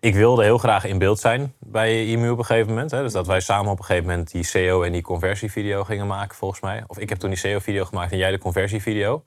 ik 0.00 0.14
wilde 0.14 0.42
heel 0.42 0.58
graag 0.58 0.84
in 0.84 0.98
beeld 0.98 1.20
zijn 1.20 1.54
bij 1.58 2.06
IMU 2.06 2.30
op 2.30 2.38
een 2.38 2.44
gegeven 2.44 2.68
moment. 2.68 2.90
Hè. 2.90 3.02
Dus 3.02 3.12
dat 3.12 3.26
wij 3.26 3.40
samen 3.40 3.70
op 3.70 3.78
een 3.78 3.84
gegeven 3.84 4.08
moment 4.08 4.30
die 4.30 4.44
SEO 4.44 4.82
en 4.82 4.92
die 4.92 5.02
conversievideo 5.02 5.84
gingen 5.84 6.06
maken, 6.06 6.36
volgens 6.36 6.60
mij. 6.60 6.84
Of 6.86 6.98
ik 6.98 7.08
heb 7.08 7.18
toen 7.18 7.30
die 7.30 7.38
SEO-video 7.38 7.84
gemaakt 7.84 8.12
en 8.12 8.18
jij 8.18 8.30
de 8.30 8.38
conversievideo. 8.38 9.24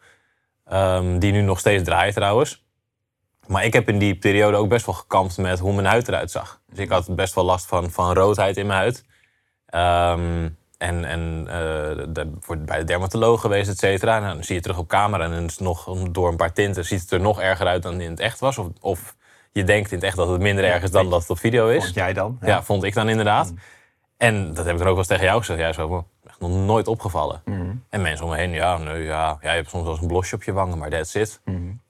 Ehm, 0.66 1.20
die 1.20 1.32
nu 1.32 1.42
nog 1.42 1.60
steeds 1.60 1.84
draait 1.84 2.14
trouwens. 2.14 2.66
Maar 3.48 3.66
ik 3.66 3.74
heb 3.74 3.90
in 3.90 3.98
die 3.98 4.16
periode 4.16 4.58
ook 4.58 4.70
best 4.70 4.86
wel 4.86 4.96
gekampt 4.96 5.38
met 5.38 5.60
hoe 5.60 5.74
mijn 5.74 5.88
huid 5.88 6.08
eruit 6.08 6.32
zag. 6.32 6.62
Dus 6.70 6.80
ik 6.80 6.90
had 6.90 7.16
best 7.16 7.36
wel 7.36 7.44
last 7.44 7.66
van, 7.66 7.92
van 7.92 8.14
roodheid 8.14 8.58
in 8.58 8.68
mijn 8.68 8.80
huid. 8.80 9.06
Ehm, 9.66 10.50
en 10.78 11.06
en 11.06 11.46
eh, 11.48 12.06
de, 12.10 12.32
bij 12.58 12.78
de 12.78 12.84
dermatoloog 12.84 13.42
geweest, 13.42 13.70
et 13.70 13.78
cetera. 13.78 14.18
En 14.18 14.24
dan 14.24 14.44
zie 14.44 14.56
je 14.56 14.62
terug 14.62 14.78
op 14.78 14.88
camera 14.88 15.24
en 15.24 15.32
dan 15.32 15.44
is 15.44 15.52
het 15.52 15.60
nog, 15.60 15.98
door 16.12 16.30
een 16.30 16.36
paar 16.36 16.54
tinten 16.54 16.86
ziet 16.86 17.02
het 17.02 17.12
er 17.12 17.20
nog 17.20 17.42
erger 17.42 17.68
uit 17.68 17.84
dan 17.84 18.02
in 18.02 18.10
het 18.10 18.20
echt 18.20 18.40
was. 18.40 18.58
Of, 18.58 18.68
of 18.80 19.16
je 19.52 19.64
denkt 19.64 19.92
in 19.92 19.98
het 19.98 20.06
echt 20.06 20.16
dat 20.16 20.28
het 20.30 20.42
minder 20.42 20.64
erg 20.64 20.84
is 20.84 20.92
dan 20.92 21.10
dat 21.10 21.20
het 21.22 21.30
op 21.30 21.40
video 21.40 21.68
is. 21.70 21.84
Vond 21.84 21.96
jij 21.96 22.14
dan? 22.14 22.38
Ja, 22.42 22.64
vond 22.64 22.84
ik 22.84 22.94
dan 22.94 23.10
inderdaad. 23.10 23.54
En 24.18 24.54
dat 24.54 24.66
heb 24.66 24.74
ik 24.74 24.80
dan 24.80 24.80
ook 24.80 24.86
wel 24.86 24.98
eens 24.98 25.08
tegen 25.08 25.26
jou 25.26 25.40
gezegd. 25.40 25.60
Jij 25.60 25.74
zo, 25.74 25.88
"Wow, 25.88 26.06
echt 26.28 26.40
nog 26.40 26.52
nooit 26.52 26.88
opgevallen. 26.88 27.42
En 27.90 28.02
mensen 28.02 28.26
om 28.26 28.32
me 28.32 28.38
heen, 28.38 28.52
ja, 28.52 28.78
nee, 28.78 29.04
ja, 29.04 29.38
ja, 29.42 29.50
je 29.50 29.58
hebt 29.58 29.70
soms 29.70 29.84
wel 29.84 29.92
eens 29.92 30.02
een 30.02 30.08
blosje 30.08 30.36
op 30.36 30.44
je 30.44 30.52
wangen, 30.52 30.78
maar 30.78 30.90
that's 30.90 31.16
it. 31.16 31.42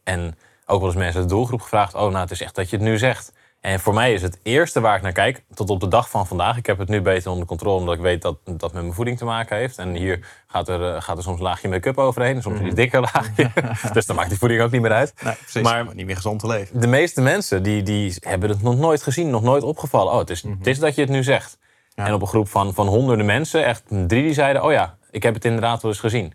En 0.04 0.38
ook 0.66 0.80
wel 0.80 0.90
eens 0.90 0.98
mensen 0.98 1.20
uit 1.20 1.30
de 1.30 1.36
doelgroep 1.36 1.62
gevraagd, 1.62 1.94
oh, 1.94 2.02
nou, 2.02 2.18
het 2.18 2.32
is 2.32 2.42
echt 2.42 2.56
dat 2.56 2.70
je 2.70 2.76
het 2.76 2.86
nu 2.86 2.98
zegt. 2.98 3.34
En 3.62 3.80
voor 3.80 3.94
mij 3.94 4.14
is 4.14 4.22
het 4.22 4.40
eerste 4.44 4.80
waar 4.80 4.96
ik 4.96 5.02
naar 5.02 5.12
kijk, 5.12 5.44
tot 5.54 5.70
op 5.70 5.80
de 5.80 5.88
dag 5.88 6.10
van 6.10 6.28
vandaag. 6.28 6.58
Ik 6.58 6.66
heb 6.66 6.78
het 6.78 6.90
nu 6.90 7.02
beter 7.02 7.32
onder 7.32 7.48
controle, 7.48 7.80
omdat 7.80 7.96
ik 7.96 8.02
weet 8.02 8.22
dat 8.22 8.38
dat 8.46 8.74
met 8.74 8.82
mijn 8.82 8.94
voeding 8.94 9.18
te 9.18 9.26
maken 9.26 9.58
heeft. 9.58 9.78
En 9.78 9.94
hier 9.96 10.26
gaat 10.48 10.68
er, 10.70 10.96
eh, 10.96 11.02
gaat 11.02 11.18
er 11.18 11.24
soms 11.24 11.38
een 11.38 11.44
laagje 11.44 11.70
make-up 11.70 11.98
overheen, 11.98 12.42
soms 12.42 12.60
een 12.60 12.66
iets 12.66 12.76
dikker 12.76 13.02
laagje. 13.02 13.52
dus 13.94 14.06
dan 14.06 14.16
maakt 14.16 14.30
die 14.30 14.38
voeding 14.38 14.62
ook 14.62 14.72
niet 14.72 14.82
meer 14.82 14.92
uit. 14.92 15.14
Nee, 15.24 15.34
precies. 15.36 15.62
Maar- 15.62 15.86
Maar 15.86 15.96
niet 15.96 16.06
meer 16.06 16.16
gezond 16.16 16.40
te 16.40 16.48
leven. 16.48 16.80
De 16.80 16.88
meeste 16.88 17.22
mensen 17.22 17.64
die, 17.64 17.84
die 17.84 18.16
hebben 18.20 18.50
het 18.50 18.62
nog 18.62 18.78
nooit 18.78 19.04
gezien, 19.04 19.30
nog 19.30 19.42
nooit 19.42 19.64
opgevallen. 19.64 20.14
Oh, 20.14 20.20
het 20.20 20.30
is, 20.30 20.42
het 20.42 20.68
is 20.68 20.80
dat 20.80 20.96
je 20.96 21.02
het 21.02 21.10
nu 21.10 21.24
zegt. 21.24 21.58
Ja. 21.94 22.06
En 22.06 22.14
op 22.14 22.22
een 22.22 22.28
groep 22.28 22.50
van, 22.50 22.74
van 22.74 22.88
honderden 22.88 23.26
mensen, 23.26 23.66
echt 23.66 23.84
drie 23.88 24.08
die 24.24 24.34
zeiden... 24.34 24.64
oh 24.64 24.72
ja, 24.72 24.98
ik 25.12 25.24
heb 25.24 25.34
het 25.34 25.46
inderdaad 25.46 25.82
wel 25.82 25.92
eens 25.92 26.00
gezien. 26.00 26.34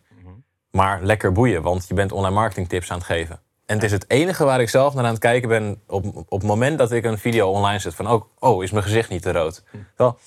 Maar 0.70 1.02
lekker 1.02 1.32
boeien, 1.32 1.62
want 1.62 1.84
je 1.88 1.94
bent 1.94 2.12
online 2.12 2.34
marketing 2.34 2.68
tips 2.68 2.90
aan 2.90 2.96
het 2.98 3.06
geven. 3.06 3.40
En 3.66 3.74
het 3.74 3.84
is 3.84 3.92
het 3.92 4.04
enige 4.10 4.44
waar 4.44 4.60
ik 4.60 4.68
zelf 4.68 4.94
naar 4.94 5.04
aan 5.04 5.10
het 5.10 5.18
kijken 5.18 5.48
ben... 5.48 5.80
op, 5.86 6.04
op 6.16 6.40
het 6.40 6.48
moment 6.48 6.78
dat 6.78 6.92
ik 6.92 7.04
een 7.04 7.18
video 7.18 7.50
online 7.50 7.78
zet 7.78 7.94
van... 7.94 8.10
oh, 8.10 8.24
oh 8.38 8.62
is 8.62 8.70
mijn 8.70 8.84
gezicht 8.84 9.08
niet 9.08 9.22
te 9.22 9.32
rood? 9.32 9.62
Wel, 9.96 10.18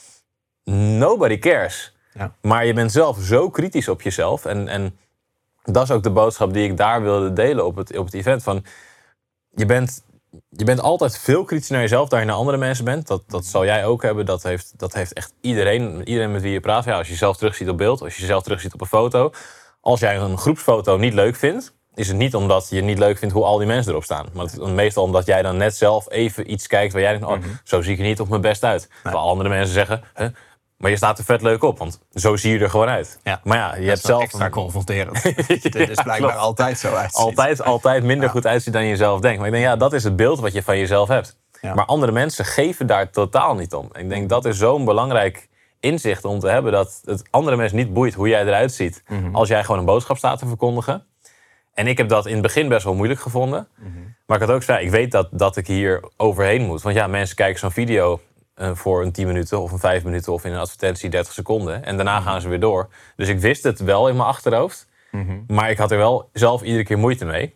nobody 0.74 1.40
cares. 1.40 1.96
Ja. 2.14 2.36
Maar 2.42 2.66
je 2.66 2.74
bent 2.74 2.92
zelf 2.92 3.18
zo 3.20 3.50
kritisch 3.50 3.88
op 3.88 4.02
jezelf. 4.02 4.46
En, 4.46 4.68
en 4.68 4.98
dat 5.64 5.84
is 5.84 5.92
ook 5.92 6.04
de 6.04 6.10
boodschap 6.10 6.54
die 6.54 6.64
ik 6.64 6.78
daar 6.78 7.02
wilde 7.02 7.34
delen 7.34 7.66
op 7.66 7.76
het, 7.76 7.98
op 7.98 8.06
het 8.06 8.14
event. 8.14 8.44
Van, 8.44 8.66
je, 9.50 9.66
bent, 9.66 10.04
je 10.50 10.64
bent 10.64 10.82
altijd 10.82 11.18
veel 11.18 11.44
kritischer 11.44 11.76
naar 11.76 11.84
jezelf 11.84 12.10
dan 12.10 12.20
je 12.20 12.26
naar 12.26 12.36
andere 12.36 12.58
mensen 12.58 12.86
bent. 12.86 13.08
Dat, 13.08 13.24
dat 13.28 13.46
zal 13.46 13.66
jij 13.66 13.86
ook 13.86 14.02
hebben. 14.02 14.26
Dat 14.26 14.44
heeft, 14.44 14.74
dat 14.78 14.94
heeft 14.94 15.14
echt 15.14 15.34
iedereen, 15.42 16.08
iedereen 16.08 16.32
met 16.32 16.42
wie 16.42 16.52
je 16.52 16.60
praat. 16.60 16.84
Ja, 16.84 16.98
als 16.98 17.06
je 17.06 17.14
jezelf 17.14 17.38
terugziet 17.38 17.70
op 17.70 17.78
beeld, 17.78 18.02
als 18.02 18.16
je 18.16 18.22
jezelf 18.22 18.44
terugziet 18.44 18.74
op 18.74 18.82
een 18.82 18.88
foto. 18.88 19.32
Als 19.82 20.00
jij 20.00 20.18
een 20.18 20.38
groepsfoto 20.38 20.98
niet 20.98 21.14
leuk 21.14 21.36
vindt, 21.36 21.78
is 22.00 22.08
het 22.08 22.18
niet 22.18 22.36
omdat 22.36 22.68
je 22.70 22.82
niet 22.82 23.00
leuk 23.00 23.18
vindt 23.18 23.34
hoe 23.34 23.44
al 23.44 23.58
die 23.58 23.68
mensen 23.68 23.92
erop 23.92 24.04
staan. 24.04 24.26
Maar 24.34 24.46
het 24.46 24.58
is 24.60 24.68
meestal 24.72 25.04
omdat 25.04 25.26
jij 25.26 25.42
dan 25.42 25.58
net 25.58 25.76
zelf 25.76 26.12
even 26.12 26.52
iets 26.52 26.68
kijkt 26.68 26.94
waar 26.94 27.02
jij 27.02 27.12
denkt, 27.12 27.28
oh, 27.28 27.38
zo 27.64 27.82
zie 27.82 27.94
ik 27.94 28.00
er 28.00 28.06
niet 28.06 28.20
op 28.20 28.30
mijn 28.30 28.42
best 28.42 28.64
uit. 28.64 28.90
Terwijl 29.04 29.24
andere 29.24 29.50
mensen 29.50 29.74
zeggen, 29.74 30.04
hè, 30.14 30.28
maar 30.78 30.90
je 30.90 30.98
staat 30.98 31.18
er 31.18 31.24
vet 31.24 31.42
leuk 31.42 31.64
op, 31.64 31.78
want 31.78 32.00
zo 32.14 32.36
zie 32.36 32.54
je 32.54 32.60
er 32.60 32.70
gewoon 32.70 32.88
uit. 32.88 33.20
Ja. 33.24 33.40
Maar 33.44 33.58
ja, 33.58 33.76
je 33.76 33.88
hebt 33.88 34.02
zelf 34.02 34.22
extra 34.22 34.46
een- 34.46 34.52
confronterend. 34.52 35.24
Dit 35.48 35.76
is 35.76 36.02
blijkbaar 36.02 36.18
klopt. 36.18 36.38
altijd 36.38 36.80
zo 36.80 36.94
uit. 36.94 37.14
altijd, 37.26 37.64
altijd 37.64 38.04
minder 38.04 38.30
goed 38.30 38.46
uitziet 38.46 38.74
dan 38.74 38.86
je 38.86 38.96
zelf 38.96 39.20
denkt. 39.20 39.38
Maar 39.38 39.48
ik 39.48 39.54
denk, 39.54 39.66
ja, 39.66 39.76
dat 39.76 39.94
is 39.94 40.04
het 40.04 40.16
beeld 40.16 40.40
wat 40.40 40.54
je 40.54 40.64
van 40.64 40.78
jezelf 40.78 41.08
hebt. 41.08 41.38
Maar 41.62 41.86
andere 41.86 42.12
mensen 42.12 42.46
geven 42.46 42.88
daar 42.88 43.10
totaal 43.10 43.56
niet 43.56 43.74
om. 43.74 43.90
Ik 43.94 44.10
denk, 44.10 44.30
dat 44.30 44.46
is 44.46 44.58
zo'n 44.58 44.86
belangrijk 44.86 45.50
inzicht 45.80 46.26
om 46.26 46.40
te 46.40 46.48
hebben... 46.48 46.72
dat 46.72 47.02
het 47.06 47.24
andere 47.30 47.56
mensen 47.56 47.78
niet 47.78 47.94
boeit 47.94 48.14
hoe 48.14 48.28
jij 48.28 48.46
eruit 48.46 48.74
ziet... 48.74 49.04
als 49.32 49.48
jij 49.48 49.64
gewoon 49.64 49.80
een 49.80 49.86
boodschap 49.86 50.18
staat 50.18 50.40
te 50.40 50.48
verkondigen. 50.48 51.06
En 51.80 51.88
ik 51.88 51.98
heb 51.98 52.10
dat 52.10 52.26
in 52.26 52.34
het 52.34 52.42
begin 52.42 52.68
best 52.68 52.84
wel 52.84 52.96
moeilijk 52.96 53.20
gevonden. 53.20 53.68
Maar 54.26 54.42
ik 54.42 54.48
had 54.48 54.56
ook 54.56 54.64
zei, 54.64 54.86
ik 54.86 54.92
weet 54.92 55.12
dat, 55.12 55.28
dat 55.32 55.58
ik 55.58 55.68
hier 55.68 56.04
overheen 56.18 56.66
moet. 56.66 56.82
Want 56.82 56.96
ja, 56.96 57.08
mensen 57.08 57.36
kijken 57.36 57.60
zo'n 57.60 57.72
video 57.72 58.22
eh, 58.54 58.72
voor 58.76 59.02
een 59.02 59.12
10 59.12 59.28
minuten 59.28 59.62
of 59.62 59.72
een 59.72 59.80
5 59.80 60.04
minuten... 60.04 60.34
of 60.34 60.46
in 60.46 60.52
een 60.52 60.60
advertentie 60.60 61.10
30 61.10 61.34
seconden. 61.34 61.84
En 61.84 61.96
daarna 61.96 62.20
gaan 62.22 62.42
ze 62.42 62.50
weer 62.50 62.60
door. 62.60 62.90
Dus 63.16 63.28
ik 63.28 63.40
wist 63.40 63.64
het 63.64 63.80
wel 63.80 64.08
in 64.08 64.16
mijn 64.16 64.28
achterhoofd. 64.28 64.88
Maar 65.48 65.70
ik 65.70 65.78
had 65.78 65.92
er 65.92 65.98
wel 65.98 66.30
zelf 66.34 66.62
iedere 66.62 66.84
keer 66.84 66.98
moeite 66.98 67.26
mee. 67.26 67.56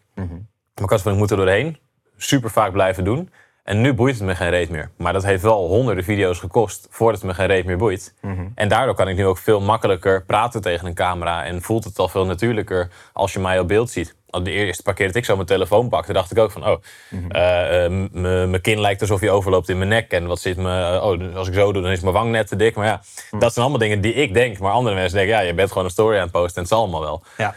Maar 0.74 0.84
ik 0.84 0.90
had 0.90 1.02
van, 1.02 1.12
ik 1.12 1.18
moet 1.18 1.32
er 1.32 1.38
doorheen. 1.38 1.78
Super 2.18 2.50
vaak 2.50 2.72
blijven 2.72 3.04
doen. 3.04 3.30
En 3.64 3.82
nu 3.82 3.94
boeit 3.94 4.16
het 4.16 4.24
me 4.24 4.36
geen 4.36 4.50
reet 4.50 4.70
meer. 4.70 4.92
Maar 4.98 5.14
dat 5.14 5.24
heeft 5.24 5.42
wel 5.44 5.68
honderden 5.68 6.04
video's 6.04 6.40
gekost 6.40 6.88
voordat 6.90 7.22
het 7.22 7.30
me 7.30 7.36
geen 7.36 7.48
reet 7.48 7.66
meer 7.66 7.78
boeit. 7.78 8.14
En 8.56 8.68
daardoor 8.68 8.96
kan 8.96 9.08
ik 9.08 9.16
nu 9.16 9.26
ook 9.26 9.38
veel 9.38 9.62
makkelijker 9.62 10.24
praten 10.26 10.62
tegen 10.62 10.88
een 10.88 10.94
camera. 10.94 11.44
En 11.46 11.62
voelt 11.62 11.84
het 11.84 12.00
al 12.00 12.08
veel 12.08 12.26
natuurlijker 12.26 12.90
als 13.14 13.34
je 13.34 13.40
mij 13.40 13.60
op 13.60 13.68
beeld 13.68 13.90
ziet. 13.90 14.16
Al 14.30 14.44
De 14.44 14.52
eerste 14.52 14.84
paar 14.84 14.94
keer 14.94 15.08
dat 15.08 15.16
ik 15.16 15.26
zo 15.26 15.36
mijn 15.36 15.48
telefoon 15.48 15.90
pakte, 15.90 16.14
dacht 16.14 16.32
ik 16.32 16.38
ook 16.38 16.52
van... 16.52 16.68
oh, 16.68 16.82
eh, 17.30 17.86
eh, 17.86 17.92
m- 17.92 18.10
mijn 18.50 18.62
kin 18.62 18.80
lijkt 18.80 19.02
alsof 19.02 19.20
hij 19.20 19.30
overloopt 19.30 19.70
in 19.70 19.78
mijn 19.78 19.90
nek. 19.90 20.12
En 20.12 20.26
wat 20.28 20.40
zit 20.40 20.58
me... 20.58 21.00
oh, 21.02 21.36
als 21.36 21.48
ik 21.48 21.54
zo 21.54 21.72
doe, 21.72 21.82
dan 21.82 21.92
is 21.92 22.00
mijn 22.00 22.14
wang 22.14 22.32
net 22.32 22.48
te 22.48 22.56
dik. 22.56 22.76
Maar 22.76 22.86
ja, 22.86 23.02
dat 23.32 23.54
zijn 23.54 23.66
allemaal 23.66 23.80
dingen 23.80 24.02
die 24.02 24.14
ik 24.14 24.34
denk. 24.34 24.60
Maar 24.60 24.72
andere 24.72 24.96
mensen 24.96 25.18
denken, 25.18 25.36
ja, 25.36 25.42
je 25.42 25.54
bent 25.54 25.70
gewoon 25.70 25.84
een 25.86 25.90
story 25.92 26.16
aan 26.16 26.22
het 26.24 26.32
posten... 26.32 26.56
en 26.56 26.62
het 26.62 26.70
zal 26.72 26.80
allemaal 26.82 27.02
wel. 27.02 27.24
Ja. 27.38 27.56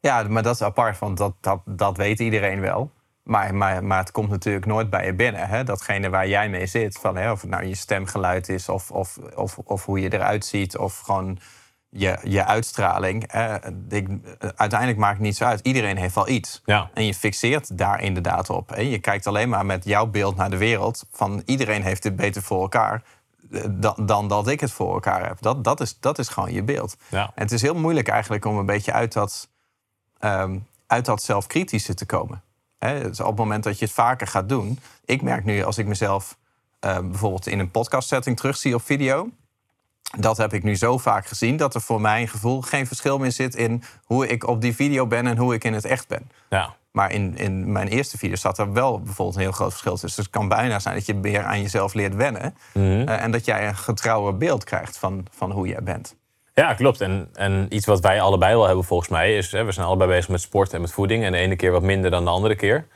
ja, 0.00 0.22
maar 0.28 0.42
dat 0.42 0.54
is 0.54 0.62
apart, 0.62 0.98
want 0.98 1.18
dat, 1.18 1.32
dat, 1.40 1.60
dat 1.64 1.96
weet 1.96 2.18
iedereen 2.20 2.60
wel. 2.60 2.90
Maar, 3.22 3.54
maar, 3.54 3.84
maar 3.84 3.98
het 3.98 4.10
komt 4.10 4.28
natuurlijk 4.30 4.66
nooit 4.66 4.90
bij 4.90 5.06
je 5.06 5.14
binnen. 5.14 5.48
Hè? 5.48 5.64
Datgene 5.64 6.08
waar 6.10 6.28
jij 6.28 6.48
mee 6.48 6.66
zit, 6.66 6.98
van, 6.98 7.16
hè, 7.16 7.30
of 7.30 7.40
het 7.40 7.50
nou 7.50 7.64
je 7.64 7.74
stemgeluid 7.74 8.48
is... 8.48 8.68
Of, 8.68 8.90
of, 8.90 9.18
of, 9.34 9.58
of 9.58 9.84
hoe 9.84 10.00
je 10.00 10.12
eruit 10.12 10.44
ziet, 10.44 10.76
of 10.78 10.98
gewoon 10.98 11.38
je, 11.88 12.18
je 12.22 12.44
uitstraling. 12.44 13.32
Ik, 13.88 14.08
uiteindelijk 14.56 14.98
maakt 14.98 15.16
het 15.16 15.22
niet 15.26 15.36
zo 15.36 15.44
uit. 15.44 15.60
Iedereen 15.60 15.96
heeft 15.96 16.14
wel 16.14 16.28
iets. 16.28 16.62
Ja. 16.64 16.90
En 16.94 17.04
je 17.06 17.14
fixeert 17.14 17.78
daar 17.78 18.00
inderdaad 18.02 18.50
op. 18.50 18.68
Hè? 18.68 18.80
Je 18.80 18.98
kijkt 18.98 19.26
alleen 19.26 19.48
maar 19.48 19.66
met 19.66 19.84
jouw 19.84 20.06
beeld 20.06 20.36
naar 20.36 20.50
de 20.50 20.56
wereld... 20.56 21.06
van 21.12 21.42
iedereen 21.44 21.82
heeft 21.82 22.04
het 22.04 22.16
beter 22.16 22.42
voor 22.42 22.60
elkaar... 22.60 23.02
eh, 23.52 23.62
Dan, 23.68 23.94
dan 24.06 24.28
dat 24.28 24.48
ik 24.48 24.60
het 24.60 24.72
voor 24.72 24.92
elkaar 24.94 25.26
heb. 25.26 25.36
Dat, 25.40 25.64
dat, 25.64 25.80
is, 25.80 25.98
dat 26.00 26.18
is 26.18 26.28
gewoon 26.28 26.52
je 26.52 26.62
beeld. 26.62 26.96
Ja. 27.08 27.22
En 27.34 27.42
het 27.42 27.52
is 27.52 27.62
heel 27.62 27.74
moeilijk 27.74 28.08
eigenlijk 28.08 28.44
om 28.44 28.58
een 28.58 28.66
beetje 28.66 28.92
uit 28.92 29.12
dat, 29.12 29.48
ehm, 30.18 30.58
uit 30.86 31.04
dat 31.04 31.22
zelfkritische 31.22 31.94
te 31.94 32.06
komen. 32.06 32.42
Hè, 32.80 33.06
op 33.06 33.16
het 33.16 33.36
moment 33.36 33.64
dat 33.64 33.78
je 33.78 33.84
het 33.84 33.94
vaker 33.94 34.26
gaat 34.26 34.48
doen. 34.48 34.78
Ik 35.04 35.22
merk 35.22 35.44
nu 35.44 35.62
als 35.62 35.78
ik 35.78 35.86
mezelf 35.86 36.36
eh, 36.80 36.98
bijvoorbeeld 36.98 37.46
in 37.46 37.58
een 37.58 37.70
podcastsetting 37.70 38.36
terugzie 38.36 38.74
op 38.74 38.82
video. 38.82 39.28
Dat 40.18 40.36
heb 40.36 40.52
ik 40.52 40.62
nu 40.62 40.76
zo 40.76 40.98
vaak 40.98 41.26
gezien 41.26 41.56
dat 41.56 41.74
er 41.74 41.80
voor 41.80 42.00
mijn 42.00 42.28
gevoel 42.28 42.60
geen 42.60 42.86
verschil 42.86 43.18
meer 43.18 43.32
zit 43.32 43.54
in 43.54 43.82
hoe 44.04 44.28
ik 44.28 44.46
op 44.46 44.60
die 44.60 44.74
video 44.74 45.06
ben 45.06 45.26
en 45.26 45.36
hoe 45.36 45.54
ik 45.54 45.64
in 45.64 45.72
het 45.72 45.84
echt 45.84 46.08
ben. 46.08 46.30
Ja. 46.48 46.74
Maar 46.90 47.12
in, 47.12 47.36
in 47.36 47.72
mijn 47.72 47.88
eerste 47.88 48.18
video 48.18 48.36
zat 48.36 48.58
er 48.58 48.72
wel 48.72 49.00
bijvoorbeeld 49.00 49.36
een 49.36 49.42
heel 49.42 49.52
groot 49.52 49.70
verschil 49.70 49.92
tussen. 49.92 50.08
Dus 50.08 50.16
het 50.16 50.30
kan 50.30 50.48
bijna 50.48 50.78
zijn 50.78 50.94
dat 50.94 51.06
je 51.06 51.14
meer 51.14 51.44
aan 51.44 51.60
jezelf 51.60 51.94
leert 51.94 52.14
wennen. 52.14 52.54
Mhm. 52.72 52.84
eh, 52.84 53.22
en 53.22 53.30
dat 53.30 53.44
jij 53.44 53.68
een 53.68 53.76
getrouwer 53.76 54.36
beeld 54.36 54.64
krijgt 54.64 54.98
van, 54.98 55.26
van 55.30 55.50
hoe 55.50 55.66
jij 55.66 55.82
bent. 55.82 56.14
Ja, 56.60 56.74
klopt. 56.74 57.00
En, 57.00 57.28
en 57.34 57.66
iets 57.68 57.86
wat 57.86 58.00
wij 58.00 58.20
allebei 58.20 58.54
wel 58.54 58.66
hebben 58.66 58.84
volgens 58.84 59.08
mij 59.08 59.36
is... 59.36 59.52
Hè, 59.52 59.64
we 59.64 59.72
zijn 59.72 59.86
allebei 59.86 60.10
bezig 60.10 60.28
met 60.28 60.40
sport 60.40 60.72
en 60.72 60.80
met 60.80 60.92
voeding. 60.92 61.24
En 61.24 61.32
de 61.32 61.38
ene 61.38 61.56
keer 61.56 61.70
wat 61.70 61.82
minder 61.82 62.10
dan 62.10 62.24
de 62.24 62.30
andere 62.30 62.54
keer. 62.54 62.86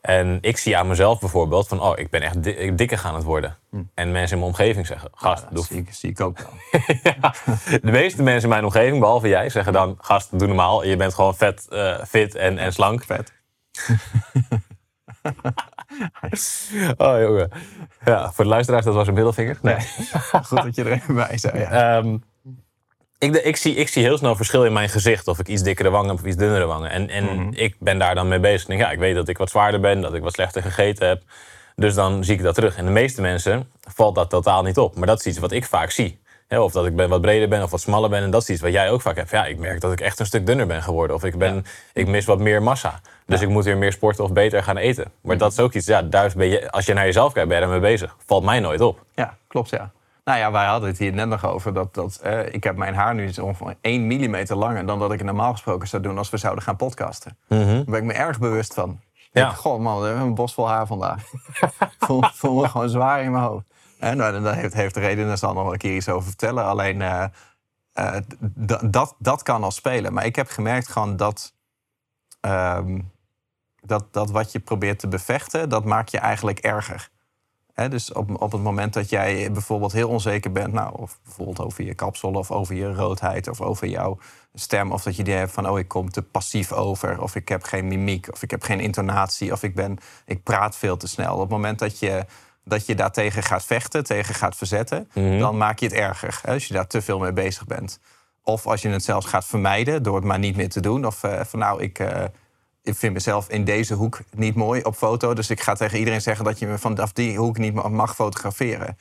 En 0.00 0.38
ik 0.40 0.56
zie 0.56 0.76
aan 0.76 0.88
mezelf 0.88 1.20
bijvoorbeeld 1.20 1.68
van... 1.68 1.80
oh, 1.80 1.98
ik 1.98 2.10
ben 2.10 2.22
echt 2.22 2.42
di- 2.42 2.74
dikker 2.74 2.98
gaan 2.98 3.14
het 3.14 3.24
worden. 3.24 3.56
En 3.94 4.12
mensen 4.12 4.36
in 4.36 4.42
mijn 4.42 4.54
omgeving 4.56 4.86
zeggen... 4.86 5.10
gast, 5.14 5.46
doe 5.50 5.64
zie 5.64 5.78
ik, 5.78 5.92
zie 5.92 6.10
ik 6.10 6.20
ook 6.20 6.38
wel. 6.38 6.80
ja, 7.02 7.34
de 7.82 7.90
meeste 7.90 8.22
mensen 8.22 8.42
in 8.42 8.48
mijn 8.48 8.64
omgeving, 8.64 9.00
behalve 9.00 9.28
jij, 9.28 9.48
zeggen 9.48 9.72
dan: 9.72 9.96
Gast, 10.00 10.38
doe 10.38 10.46
normaal. 10.46 10.84
Je 10.84 10.96
bent 10.96 11.14
gewoon 11.14 11.34
vet, 11.34 11.66
eh, 11.68 12.02
fit 12.04 12.34
en, 12.34 12.58
en 12.58 12.72
slank. 12.72 13.04
Vet. 13.12 13.32
Oh, 16.96 17.20
jongen. 17.20 17.50
Ja, 18.04 18.32
voor 18.32 18.44
de 18.44 18.50
luisteraars, 18.50 18.84
dat 18.84 18.94
was 18.94 19.06
een 19.06 19.14
middelvinger. 19.14 19.58
Nee. 19.62 19.76
Goed 20.42 20.62
dat 20.62 20.74
je 20.74 20.84
er 20.84 20.92
even 20.92 21.14
bij 21.14 21.38
zei. 21.38 21.58
Ja. 21.58 21.96
Ehm, 21.98 22.16
ik, 23.18 23.36
ik, 23.36 23.56
zie, 23.56 23.74
ik 23.74 23.88
zie 23.88 24.02
heel 24.02 24.18
snel 24.18 24.36
verschil 24.36 24.64
in 24.64 24.72
mijn 24.72 24.88
gezicht. 24.88 25.28
Of 25.28 25.38
ik 25.38 25.48
iets 25.48 25.62
dikkere 25.62 25.90
wangen 25.90 26.08
heb 26.08 26.18
of 26.18 26.24
iets 26.24 26.36
dunnere 26.36 26.64
wangen. 26.64 26.90
En, 26.90 27.08
en 27.08 27.52
ik 27.52 27.76
ben 27.78 27.98
daar 27.98 28.14
dan 28.14 28.28
mee 28.28 28.40
bezig. 28.40 28.60
Ik 28.60 28.66
denk, 28.66 28.80
ja, 28.80 28.90
ik 28.90 28.98
weet 28.98 29.14
dat 29.14 29.28
ik 29.28 29.38
wat 29.38 29.50
zwaarder 29.50 29.80
ben, 29.80 30.00
dat 30.00 30.14
ik 30.14 30.22
wat 30.22 30.32
slechter 30.32 30.62
gegeten 30.62 31.08
heb. 31.08 31.22
Dus 31.76 31.94
dan 31.94 32.24
zie 32.24 32.34
ik 32.34 32.42
dat 32.42 32.54
terug. 32.54 32.76
En 32.76 32.84
de 32.84 32.90
meeste 32.90 33.20
mensen 33.20 33.70
valt 33.80 34.14
dat 34.14 34.30
totaal 34.30 34.62
niet 34.62 34.78
op. 34.78 34.96
Maar 34.96 35.06
dat 35.06 35.18
is 35.18 35.26
iets 35.26 35.38
wat 35.38 35.52
ik 35.52 35.64
vaak 35.64 35.90
zie. 35.90 36.22
Of 36.48 36.72
dat 36.72 36.86
ik 36.86 36.96
ben 36.96 37.08
wat 37.08 37.20
breder 37.20 37.48
ben 37.48 37.62
of 37.62 37.70
wat 37.70 37.80
smaller 37.80 38.10
ben. 38.10 38.22
En 38.22 38.30
dat 38.30 38.42
is 38.42 38.50
iets 38.50 38.60
wat 38.60 38.72
jij 38.72 38.90
ook 38.90 39.00
vaak 39.00 39.16
hebt. 39.16 39.30
Ja, 39.30 39.46
ik 39.46 39.58
merk 39.58 39.80
dat 39.80 39.92
ik 39.92 40.00
echt 40.00 40.18
een 40.20 40.26
stuk 40.26 40.46
dunner 40.46 40.66
ben 40.66 40.82
geworden. 40.82 41.16
Of 41.16 41.24
ik, 41.24 41.38
ben, 41.38 41.66
ik 41.92 42.06
mis 42.06 42.24
wat 42.24 42.38
meer 42.38 42.62
massa. 42.62 43.00
Dus 43.26 43.40
ik 43.40 43.48
moet 43.48 43.64
weer 43.64 43.76
meer 43.76 43.92
sporten 43.92 44.24
of 44.24 44.32
beter 44.32 44.62
gaan 44.62 44.76
eten. 44.76 45.12
Maar 45.20 45.38
dat 45.38 45.52
is 45.52 45.58
ook 45.58 45.72
iets, 45.72 45.86
ja, 45.86 46.02
daar 46.02 46.32
ben 46.36 46.48
je, 46.48 46.70
als 46.70 46.86
je 46.86 46.92
naar 46.94 47.04
jezelf 47.04 47.32
kijkt, 47.32 47.48
ben 47.48 47.58
je 47.58 47.64
daarmee 47.64 47.90
bezig. 47.90 48.16
Valt 48.26 48.44
mij 48.44 48.60
nooit 48.60 48.80
op. 48.80 49.04
Ja, 49.14 49.36
klopt 49.48 49.70
ja. 49.70 49.92
Nou 50.24 50.38
ja, 50.38 50.50
wij 50.52 50.66
hadden 50.66 50.88
het 50.88 50.98
hier 50.98 51.12
net 51.12 51.28
nog 51.28 51.44
over 51.46 51.74
dat, 51.74 51.94
dat 51.94 52.16
eh, 52.22 52.52
ik 52.54 52.64
heb 52.64 52.76
mijn 52.76 52.94
haar 52.94 53.14
nu 53.14 53.32
ongeveer 53.40 53.76
1 53.80 54.06
mm 54.06 54.36
langer 54.48 54.86
dan 54.86 54.98
dat 54.98 55.12
ik 55.12 55.22
normaal 55.22 55.52
gesproken 55.52 55.88
zou 55.88 56.02
doen 56.02 56.18
als 56.18 56.30
we 56.30 56.36
zouden 56.36 56.64
gaan 56.64 56.76
podcasten. 56.76 57.38
Daar 57.74 57.84
ben 57.84 57.94
ik 57.94 58.02
me 58.04 58.12
erg 58.12 58.38
bewust 58.38 58.74
van. 58.74 59.00
Ja. 59.32 59.48
Goh 59.50 59.80
man, 59.80 60.00
we 60.00 60.06
hebben 60.06 60.24
een 60.26 60.34
bos 60.34 60.54
vol 60.54 60.68
haar 60.68 60.86
vandaag. 60.86 61.24
voel, 61.98 62.22
voel 62.32 62.60
me 62.60 62.68
gewoon 62.68 62.88
zwaar 62.88 63.22
in 63.22 63.30
mijn 63.32 63.44
hoofd. 63.44 63.64
En 63.98 64.16
nou, 64.16 64.42
dat 64.42 64.54
heeft, 64.54 64.74
heeft 64.74 64.94
de 64.94 65.00
reden, 65.00 65.26
daar 65.26 65.38
zal 65.38 65.52
nog 65.54 65.72
een 65.72 65.78
keer 65.78 65.96
iets 65.96 66.08
over 66.08 66.28
vertellen. 66.28 66.64
Alleen 66.64 67.02
eh, 67.02 67.24
eh, 67.92 68.16
d- 68.66 68.92
dat, 68.92 69.14
dat 69.18 69.42
kan 69.42 69.64
al 69.64 69.70
spelen. 69.70 70.12
Maar 70.12 70.24
ik 70.24 70.36
heb 70.36 70.48
gemerkt 70.48 70.88
gewoon 70.88 71.16
dat, 71.16 71.54
ehm, 72.40 73.00
dat, 73.80 74.12
dat 74.12 74.30
wat 74.30 74.52
je 74.52 74.58
probeert 74.60 74.98
te 74.98 75.08
bevechten, 75.08 75.68
dat 75.68 75.84
maakt 75.84 76.10
je 76.10 76.18
eigenlijk 76.18 76.58
erger. 76.58 77.08
Dus 77.74 78.12
op, 78.12 78.42
op 78.42 78.52
het 78.52 78.62
moment 78.62 78.92
dat 78.92 79.08
jij 79.08 79.52
bijvoorbeeld 79.52 79.92
heel 79.92 80.08
onzeker 80.08 80.52
bent, 80.52 80.72
nou, 80.72 80.98
of 80.98 81.18
bijvoorbeeld 81.24 81.60
over 81.60 81.84
je 81.84 81.94
kapsel 81.94 82.32
of 82.32 82.50
over 82.50 82.74
je 82.74 82.94
roodheid 82.94 83.48
of 83.48 83.60
over 83.60 83.86
jouw 83.86 84.18
stem, 84.54 84.92
of 84.92 85.02
dat 85.02 85.16
je 85.16 85.24
die 85.24 85.34
hebt 85.34 85.52
van, 85.52 85.68
oh, 85.68 85.78
ik 85.78 85.88
kom 85.88 86.10
te 86.10 86.22
passief 86.22 86.72
over, 86.72 87.20
of 87.20 87.34
ik 87.34 87.48
heb 87.48 87.62
geen 87.62 87.88
mimiek, 87.88 88.32
of 88.32 88.42
ik 88.42 88.50
heb 88.50 88.62
geen 88.62 88.80
intonatie, 88.80 89.52
of 89.52 89.62
ik, 89.62 89.74
ben, 89.74 89.98
ik 90.26 90.42
praat 90.42 90.76
veel 90.76 90.96
te 90.96 91.08
snel. 91.08 91.34
Op 91.34 91.40
het 91.40 91.50
moment 91.50 91.78
dat 91.78 91.98
je, 91.98 92.24
dat 92.64 92.86
je 92.86 92.94
daartegen 92.94 93.42
gaat 93.42 93.64
vechten, 93.64 94.04
tegen 94.04 94.34
gaat 94.34 94.56
verzetten, 94.56 95.08
dan 95.38 95.56
maak 95.56 95.78
je 95.78 95.86
het 95.86 95.94
erger. 95.94 96.40
Als 96.44 96.66
je 96.66 96.74
daar 96.74 96.86
te 96.86 97.02
veel 97.02 97.18
mee 97.18 97.32
bezig 97.32 97.66
bent. 97.66 98.00
Of 98.42 98.66
als 98.66 98.82
je 98.82 98.88
het 98.88 99.04
zelfs 99.04 99.26
gaat 99.26 99.46
vermijden 99.46 100.02
door 100.02 100.16
het 100.16 100.24
maar 100.24 100.38
niet 100.38 100.56
meer 100.56 100.68
te 100.68 100.80
doen. 100.80 101.06
Of 101.06 101.22
eh, 101.22 101.40
van 101.44 101.58
nou, 101.58 101.82
ik, 101.82 101.98
eh, 101.98 102.24
ik 102.84 102.96
vind 102.96 103.12
mezelf 103.12 103.48
in 103.48 103.64
deze 103.64 103.94
hoek 103.94 104.20
niet 104.30 104.54
mooi 104.54 104.82
op 104.82 104.96
foto. 104.96 105.34
Dus 105.34 105.50
ik 105.50 105.60
ga 105.60 105.74
tegen 105.74 105.98
iedereen 105.98 106.20
zeggen 106.20 106.44
dat 106.44 106.58
je 106.58 106.66
me 106.66 106.78
vanaf 106.78 107.12
die 107.12 107.36
hoek 107.36 107.58
niet 107.58 107.74
ma- 107.74 107.88
mag 107.88 108.14
fotograferen. 108.14 108.98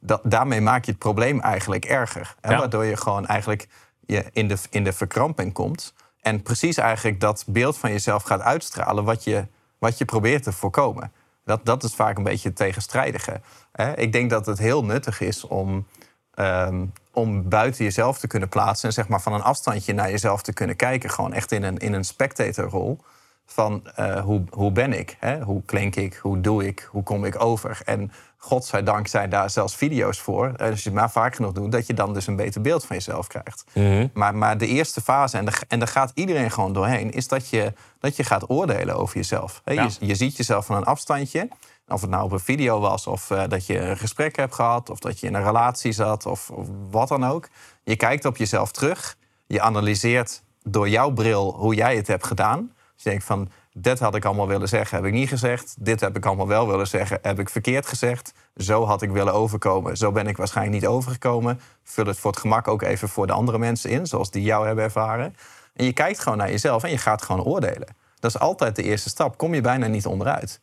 Dat, 0.00 0.20
daarmee 0.24 0.60
maak 0.60 0.84
je 0.84 0.90
het 0.90 1.00
probleem 1.00 1.40
eigenlijk 1.40 1.84
erger. 1.84 2.34
Hè? 2.40 2.50
Ja. 2.50 2.58
Waardoor 2.58 2.84
je 2.84 2.96
gewoon 2.96 3.26
eigenlijk 3.26 3.68
je 4.06 4.24
in, 4.32 4.48
de, 4.48 4.56
in 4.70 4.84
de 4.84 4.92
verkramping 4.92 5.52
komt. 5.52 5.94
En 6.20 6.42
precies 6.42 6.76
eigenlijk 6.76 7.20
dat 7.20 7.44
beeld 7.46 7.78
van 7.78 7.90
jezelf 7.90 8.22
gaat 8.22 8.40
uitstralen 8.40 9.04
wat 9.04 9.24
je, 9.24 9.46
wat 9.78 9.98
je 9.98 10.04
probeert 10.04 10.42
te 10.42 10.52
voorkomen. 10.52 11.12
Dat, 11.44 11.64
dat 11.64 11.82
is 11.82 11.94
vaak 11.94 12.16
een 12.16 12.22
beetje 12.22 12.48
het 12.48 12.56
tegenstrijdige. 12.56 13.40
Hè? 13.72 13.96
Ik 13.96 14.12
denk 14.12 14.30
dat 14.30 14.46
het 14.46 14.58
heel 14.58 14.84
nuttig 14.84 15.20
is 15.20 15.44
om, 15.44 15.86
ehm, 16.34 16.84
om 17.12 17.48
buiten 17.48 17.84
jezelf 17.84 18.18
te 18.18 18.26
kunnen 18.26 18.48
plaatsen... 18.48 18.88
en 18.88 18.94
zeg 18.94 19.08
maar 19.08 19.22
van 19.22 19.32
een 19.32 19.42
afstandje 19.42 19.92
naar 19.92 20.10
jezelf 20.10 20.42
te 20.42 20.52
kunnen 20.52 20.76
kijken. 20.76 21.10
Gewoon 21.10 21.32
echt 21.32 21.52
in 21.52 21.62
een, 21.62 21.78
in 21.78 21.92
een 21.92 22.04
spectatorrol 22.04 23.00
van 23.46 23.86
eh, 23.94 24.20
hoe, 24.20 24.44
hoe 24.50 24.72
ben 24.72 24.92
ik? 24.92 25.16
Hè? 25.20 25.40
Hoe 25.40 25.62
klink 25.64 25.96
ik? 25.96 26.14
Hoe 26.14 26.40
doe 26.40 26.66
ik? 26.66 26.88
Hoe 26.90 27.02
kom 27.02 27.24
ik 27.24 27.42
over? 27.42 27.80
En 27.84 28.12
godzijdank 28.36 29.06
zijn 29.06 29.30
daar 29.30 29.50
zelfs 29.50 29.76
video's 29.76 30.20
voor. 30.20 30.52
eh, 30.56 30.70
Als 30.70 30.82
je 30.82 30.88
het 30.88 30.98
maar 30.98 31.10
vaak 31.10 31.34
genoeg 31.34 31.52
doet, 31.52 31.72
dat 31.72 31.86
je 31.86 31.94
dan 31.94 32.14
dus 32.14 32.26
een 32.26 32.36
beter 32.36 32.60
beeld 32.60 32.84
van 32.84 32.96
jezelf 32.96 33.26
krijgt. 33.26 33.64
maar, 34.12 34.34
maar 34.34 34.58
de 34.58 34.66
eerste 34.66 35.00
fase, 35.00 35.36
en, 35.38 35.44
de, 35.44 35.52
en 35.68 35.78
daar 35.78 35.88
gaat 35.88 36.12
iedereen 36.14 36.50
gewoon 36.50 36.72
doorheen... 36.72 37.10
is 37.10 37.28
dat 37.28 37.48
je, 37.48 37.72
dat 37.98 38.16
je 38.16 38.24
gaat 38.24 38.50
oordelen 38.50 38.96
over 38.96 39.16
jezelf. 39.16 39.60
Hè? 39.64 39.72
Ja. 39.72 39.82
Je, 39.98 40.06
je 40.06 40.14
ziet 40.14 40.36
jezelf 40.36 40.66
van 40.66 40.76
een 40.76 40.84
afstandje. 40.84 41.48
Of 41.88 42.00
het 42.00 42.10
nou 42.10 42.24
op 42.24 42.32
een 42.32 42.40
video 42.40 42.80
was, 42.80 43.06
of 43.06 43.30
eh, 43.30 43.42
dat 43.48 43.66
je 43.66 43.78
een 43.80 43.96
gesprek 43.96 44.36
hebt 44.36 44.54
gehad... 44.54 44.90
of 44.90 44.98
dat 44.98 45.20
je 45.20 45.26
in 45.26 45.34
een 45.34 45.44
relatie 45.44 45.92
zat, 45.92 46.26
of, 46.26 46.50
of 46.50 46.68
wat 46.90 47.08
dan 47.08 47.24
ook. 47.26 47.48
Je 47.84 47.96
kijkt 47.96 48.24
op 48.24 48.36
jezelf 48.36 48.72
terug. 48.72 49.16
Je 49.46 49.60
analyseert 49.60 50.42
door 50.62 50.88
jouw 50.88 51.10
bril 51.10 51.54
hoe 51.56 51.74
jij 51.74 51.96
het 51.96 52.06
hebt 52.06 52.26
gedaan... 52.26 52.70
Dus 52.96 53.04
je 53.04 53.10
denkt 53.10 53.24
van, 53.24 53.48
dit 53.72 53.98
had 53.98 54.14
ik 54.14 54.24
allemaal 54.24 54.48
willen 54.48 54.68
zeggen, 54.68 54.96
heb 54.96 55.06
ik 55.06 55.12
niet 55.12 55.28
gezegd. 55.28 55.74
Dit 55.78 56.00
heb 56.00 56.16
ik 56.16 56.26
allemaal 56.26 56.46
wel 56.46 56.66
willen 56.66 56.86
zeggen, 56.86 57.18
heb 57.22 57.38
ik 57.38 57.48
verkeerd 57.48 57.86
gezegd. 57.86 58.32
Zo 58.56 58.84
had 58.84 59.02
ik 59.02 59.10
willen 59.10 59.32
overkomen, 59.32 59.96
zo 59.96 60.12
ben 60.12 60.26
ik 60.26 60.36
waarschijnlijk 60.36 60.80
niet 60.80 60.90
overgekomen. 60.90 61.60
Vul 61.82 62.06
het 62.06 62.18
voor 62.18 62.30
het 62.30 62.40
gemak 62.40 62.68
ook 62.68 62.82
even 62.82 63.08
voor 63.08 63.26
de 63.26 63.32
andere 63.32 63.58
mensen 63.58 63.90
in, 63.90 64.06
zoals 64.06 64.30
die 64.30 64.42
jou 64.42 64.66
hebben 64.66 64.84
ervaren. 64.84 65.36
En 65.74 65.84
je 65.84 65.92
kijkt 65.92 66.18
gewoon 66.18 66.38
naar 66.38 66.50
jezelf 66.50 66.82
en 66.82 66.90
je 66.90 66.98
gaat 66.98 67.22
gewoon 67.22 67.44
oordelen. 67.44 67.96
Dat 68.20 68.30
is 68.30 68.38
altijd 68.38 68.76
de 68.76 68.82
eerste 68.82 69.08
stap, 69.08 69.36
kom 69.36 69.54
je 69.54 69.60
bijna 69.60 69.86
niet 69.86 70.06
onderuit. 70.06 70.60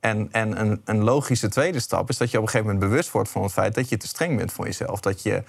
En, 0.00 0.28
en 0.32 0.60
een, 0.60 0.82
een 0.84 1.04
logische 1.04 1.48
tweede 1.48 1.80
stap 1.80 2.08
is 2.08 2.16
dat 2.16 2.30
je 2.30 2.36
op 2.36 2.42
een 2.42 2.48
gegeven 2.48 2.72
moment 2.72 2.90
bewust 2.90 3.10
wordt 3.10 3.28
van 3.28 3.42
het 3.42 3.52
feit 3.52 3.74
dat 3.74 3.88
je 3.88 3.96
te 3.96 4.06
streng 4.06 4.36
bent 4.36 4.52
voor 4.52 4.64
jezelf. 4.64 5.00
Dat 5.00 5.22
je 5.22 5.42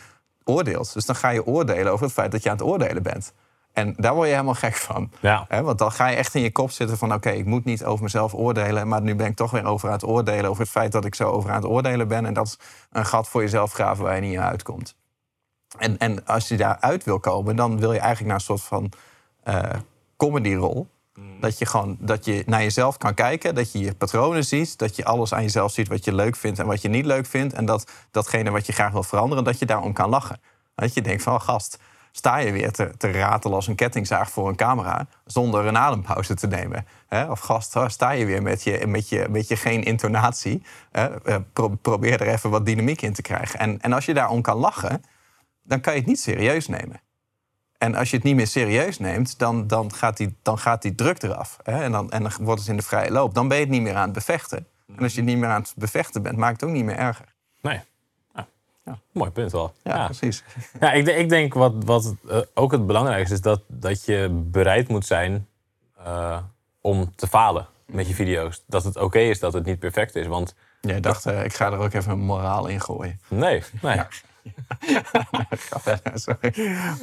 oordeelt. 0.43 0.93
Dus 0.93 1.05
dan 1.05 1.15
ga 1.15 1.29
je 1.29 1.45
oordelen 1.45 1.91
over 1.91 2.05
het 2.05 2.13
feit 2.13 2.31
dat 2.31 2.43
je 2.43 2.49
aan 2.49 2.57
het 2.57 2.65
oordelen 2.65 3.03
bent. 3.03 3.33
En 3.77 3.93
daar 3.97 4.13
word 4.13 4.27
je 4.27 4.33
helemaal 4.33 4.53
gek 4.53 4.75
van. 4.75 5.11
Ja. 5.19 5.47
Want 5.49 5.77
dan 5.77 5.91
ga 5.91 6.07
je 6.07 6.15
echt 6.15 6.35
in 6.35 6.41
je 6.41 6.51
kop 6.51 6.71
zitten 6.71 6.97
van... 6.97 7.13
oké, 7.13 7.29
ik 7.29 7.45
moet 7.45 7.65
niet 7.65 7.83
over 7.83 8.03
mezelf 8.03 8.33
oordelen... 8.33 8.87
maar 8.87 9.01
nu 9.01 9.15
ben 9.15 9.27
ik 9.27 9.35
toch 9.35 9.51
weer 9.51 9.65
over 9.65 9.87
aan 9.87 9.93
het 9.93 10.03
oordelen... 10.03 10.49
over 10.49 10.61
het 10.61 10.71
feit 10.71 10.91
dat 10.91 11.05
ik 11.05 11.15
zo 11.15 11.29
over 11.29 11.49
aan 11.49 11.55
het 11.55 11.65
oordelen 11.65 12.07
ben. 12.07 12.25
En 12.25 12.33
dat 12.33 12.45
is 12.45 12.57
een 12.91 13.05
gat 13.05 13.27
voor 13.27 13.41
jezelf 13.41 13.71
graven 13.71 14.03
waar 14.03 14.15
je 14.15 14.21
niet 14.21 14.37
uitkomt. 14.37 14.95
En, 15.77 15.97
en 15.97 16.25
als 16.25 16.47
je 16.47 16.57
daaruit 16.57 17.03
wil 17.03 17.19
komen... 17.19 17.55
dan 17.55 17.79
wil 17.79 17.93
je 17.93 17.99
eigenlijk 17.99 18.27
naar 18.27 18.35
een 18.35 18.57
soort 18.57 18.61
van 18.61 18.91
eh 19.43 19.69
comedyrol. 20.15 20.87
Dat 21.39 21.57
je 21.57 21.65
gewoon 21.65 21.97
dat 21.99 22.25
je 22.25 22.43
naar 22.45 22.61
jezelf 22.61 22.97
kan 22.97 23.13
kijken, 23.13 23.55
dat 23.55 23.71
je 23.71 23.79
je 23.79 23.93
patronen 23.93 24.45
ziet, 24.45 24.77
dat 24.77 24.95
je 24.95 25.05
alles 25.05 25.33
aan 25.33 25.41
jezelf 25.41 25.71
ziet 25.71 25.87
wat 25.87 26.05
je 26.05 26.13
leuk 26.13 26.35
vindt 26.35 26.59
en 26.59 26.65
wat 26.65 26.81
je 26.81 26.89
niet 26.89 27.05
leuk 27.05 27.25
vindt. 27.25 27.53
En 27.53 27.65
dat 27.65 27.91
datgene 28.11 28.49
wat 28.49 28.65
je 28.65 28.73
graag 28.73 28.91
wil 28.91 29.03
veranderen, 29.03 29.43
dat 29.43 29.59
je 29.59 29.65
daarom 29.65 29.93
kan 29.93 30.09
lachen. 30.09 30.41
Dat 30.75 30.93
je 30.93 31.01
denkt 31.01 31.23
van, 31.23 31.33
oh, 31.33 31.41
gast, 31.41 31.79
sta 32.11 32.37
je 32.37 32.51
weer 32.51 32.71
te, 32.71 32.91
te 32.97 33.11
ratelen 33.11 33.55
als 33.55 33.67
een 33.67 33.75
kettingzaag 33.75 34.29
voor 34.29 34.49
een 34.49 34.55
camera... 34.55 35.07
zonder 35.25 35.65
een 35.65 35.77
adempauze 35.77 36.33
te 36.33 36.47
nemen. 36.47 36.87
Hè? 37.07 37.31
Of 37.31 37.39
gast, 37.39 37.77
sta 37.87 38.11
je 38.11 38.25
weer 38.25 38.41
met 38.41 38.63
je, 38.63 38.87
met 38.87 39.09
je, 39.09 39.27
met 39.29 39.47
je 39.47 39.55
geen 39.55 39.83
intonatie. 39.83 40.63
Hè? 40.91 41.23
Eh, 41.23 41.35
pro- 41.53 41.77
probeer 41.81 42.21
er 42.21 42.27
even 42.27 42.49
wat 42.49 42.65
dynamiek 42.65 43.01
in 43.01 43.13
te 43.13 43.21
krijgen. 43.21 43.59
En, 43.59 43.81
en 43.81 43.93
als 43.93 44.05
je 44.05 44.13
daarom 44.13 44.41
kan 44.41 44.57
lachen, 44.57 45.03
dan 45.63 45.81
kan 45.81 45.93
je 45.93 45.99
het 45.99 46.07
niet 46.07 46.19
serieus 46.19 46.67
nemen. 46.67 47.01
En 47.77 47.95
als 47.95 48.09
je 48.09 48.15
het 48.15 48.25
niet 48.25 48.35
meer 48.35 48.47
serieus 48.47 48.99
neemt, 48.99 49.39
dan, 49.39 49.67
dan, 49.67 49.93
gaat, 49.93 50.17
die, 50.17 50.35
dan 50.41 50.59
gaat 50.59 50.81
die 50.81 50.95
druk 50.95 51.23
eraf. 51.23 51.57
Hè? 51.63 51.83
En, 51.83 51.91
dan, 51.91 52.11
en 52.11 52.23
dan 52.23 52.31
wordt 52.39 52.59
het 52.59 52.69
in 52.69 52.77
de 52.77 52.83
vrije 52.83 53.11
loop. 53.11 53.33
Dan 53.33 53.47
ben 53.47 53.57
je 53.57 53.63
het 53.63 53.71
niet 53.71 53.81
meer 53.81 53.95
aan 53.95 54.03
het 54.03 54.13
bevechten. 54.13 54.67
En 54.95 55.03
als 55.03 55.13
je 55.13 55.19
het 55.19 55.29
niet 55.29 55.37
meer 55.37 55.49
aan 55.49 55.61
het 55.61 55.73
bevechten 55.75 56.21
bent, 56.21 56.37
maakt 56.37 56.61
het 56.61 56.69
ook 56.69 56.75
niet 56.75 56.85
meer 56.85 56.97
erger. 56.97 57.25
Nee. 57.61 57.81
Ja. 58.87 58.97
Mooi 59.11 59.29
punt 59.31 59.51
wel. 59.51 59.73
Ja, 59.83 60.05
precies. 60.05 60.43
Ja, 60.79 60.91
ik, 60.91 61.05
denk- 61.05 61.17
ik 61.17 61.29
denk 61.29 61.53
wat, 61.53 61.73
wat 61.85 62.15
eh, 62.29 62.37
ook 62.53 62.71
het 62.71 62.85
belangrijkste 62.85 63.33
is 63.33 63.41
dat, 63.41 63.61
dat 63.67 64.05
je 64.05 64.29
bereid 64.31 64.87
moet 64.87 65.05
zijn 65.05 65.47
eh, 66.05 66.37
om 66.81 67.11
te 67.15 67.27
falen 67.27 67.67
met 67.85 68.07
je 68.07 68.13
video's. 68.13 68.63
Dat 68.67 68.83
het 68.83 68.97
oké 68.97 69.19
is 69.19 69.39
dat 69.39 69.53
het 69.53 69.65
niet 69.65 69.79
perfect 69.79 70.15
is. 70.15 70.27
Want 70.27 70.55
Jij 70.81 70.99
dacht, 70.99 71.25
eh, 71.25 71.43
ik 71.43 71.53
ga 71.53 71.65
er 71.71 71.77
ook 71.77 71.93
even 71.93 72.11
een 72.11 72.19
moraal 72.19 72.67
in 72.67 72.81
gooien. 72.81 73.19
nee, 73.27 73.63
nee. 73.81 73.97
Ga 75.49 75.79
verder, 75.79 76.11
sorry. 76.19 76.53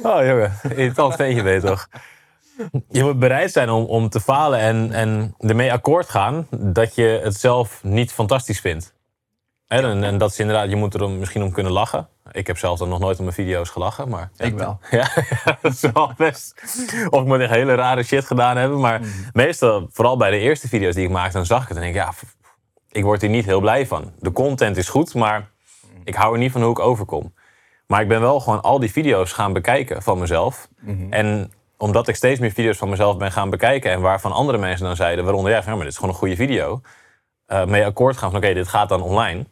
Oh 0.03 0.25
jongen, 0.25 0.53
irritant 0.63 1.15
ventje 1.15 1.43
je 1.43 1.61
toch. 1.61 1.87
Je 2.89 3.03
moet 3.03 3.19
bereid 3.19 3.51
zijn 3.51 3.69
om, 3.69 3.83
om 3.85 4.09
te 4.09 4.19
falen 4.19 4.59
en, 4.59 4.91
en 4.91 5.35
ermee 5.39 5.71
akkoord 5.71 6.09
gaan 6.09 6.47
dat 6.49 6.95
je 6.95 7.19
het 7.23 7.35
zelf 7.39 7.83
niet 7.83 8.11
fantastisch 8.11 8.59
vindt. 8.59 8.93
En, 9.67 10.03
en 10.03 10.17
dat 10.17 10.31
is 10.31 10.39
inderdaad, 10.39 10.69
je 10.69 10.75
moet 10.75 10.93
er 10.93 11.09
misschien 11.09 11.43
om 11.43 11.51
kunnen 11.51 11.71
lachen. 11.71 12.07
Ik 12.31 12.47
heb 12.47 12.57
zelf 12.57 12.79
dan 12.79 12.89
nog 12.89 12.99
nooit 12.99 13.17
om 13.17 13.23
mijn 13.23 13.35
video's 13.35 13.69
gelachen, 13.69 14.09
maar... 14.09 14.29
Ik 14.37 14.53
wel. 14.53 14.79
Ja, 14.91 15.07
ja, 15.45 15.57
dat 15.61 15.73
is 15.73 15.81
wel 15.93 16.13
best. 16.17 16.61
Of 17.09 17.21
ik 17.21 17.27
moet 17.27 17.39
echt 17.39 17.51
hele 17.51 17.75
rare 17.75 18.03
shit 18.03 18.25
gedaan 18.25 18.57
hebben. 18.57 18.79
Maar 18.79 19.01
meestal, 19.33 19.87
vooral 19.91 20.17
bij 20.17 20.31
de 20.31 20.37
eerste 20.37 20.67
video's 20.67 20.95
die 20.95 21.05
ik 21.05 21.11
maakte, 21.11 21.37
dan 21.37 21.45
zag 21.45 21.61
ik 21.61 21.67
het 21.67 21.77
en 21.77 21.83
denk 21.83 21.95
ik, 21.95 22.01
ja, 22.01 22.13
ik 22.91 23.03
word 23.03 23.21
hier 23.21 23.29
niet 23.29 23.45
heel 23.45 23.59
blij 23.59 23.87
van. 23.87 24.13
De 24.19 24.31
content 24.31 24.77
is 24.77 24.89
goed, 24.89 25.13
maar 25.13 25.49
ik 26.03 26.15
hou 26.15 26.33
er 26.33 26.39
niet 26.39 26.51
van 26.51 26.61
hoe 26.61 26.71
ik 26.71 26.79
overkom. 26.79 27.33
Maar 27.87 28.01
ik 28.01 28.07
ben 28.07 28.21
wel 28.21 28.39
gewoon 28.39 28.61
al 28.61 28.79
die 28.79 28.91
video's 28.91 29.31
gaan 29.31 29.53
bekijken 29.53 30.03
van 30.03 30.19
mezelf. 30.19 30.67
En 31.09 31.51
omdat 31.77 32.07
ik 32.07 32.15
steeds 32.15 32.39
meer 32.39 32.51
video's 32.51 32.77
van 32.77 32.89
mezelf 32.89 33.17
ben 33.17 33.31
gaan 33.31 33.49
bekijken... 33.49 33.91
en 33.91 34.01
waarvan 34.01 34.31
andere 34.31 34.57
mensen 34.57 34.85
dan 34.85 34.95
zeiden, 34.95 35.23
waaronder 35.23 35.51
jij... 35.51 35.61
van, 35.61 35.71
ja, 35.71 35.75
maar 35.75 35.85
dit 35.85 35.93
is 35.93 35.99
gewoon 35.99 36.13
een 36.13 36.19
goede 36.19 36.35
video... 36.35 36.81
eh, 37.45 37.65
mee 37.65 37.85
akkoord 37.85 38.17
gaan 38.17 38.31
van 38.31 38.39
oké, 38.39 38.53
dit 38.53 38.67
gaat 38.67 38.89
dan 38.89 39.01
online. 39.01 39.45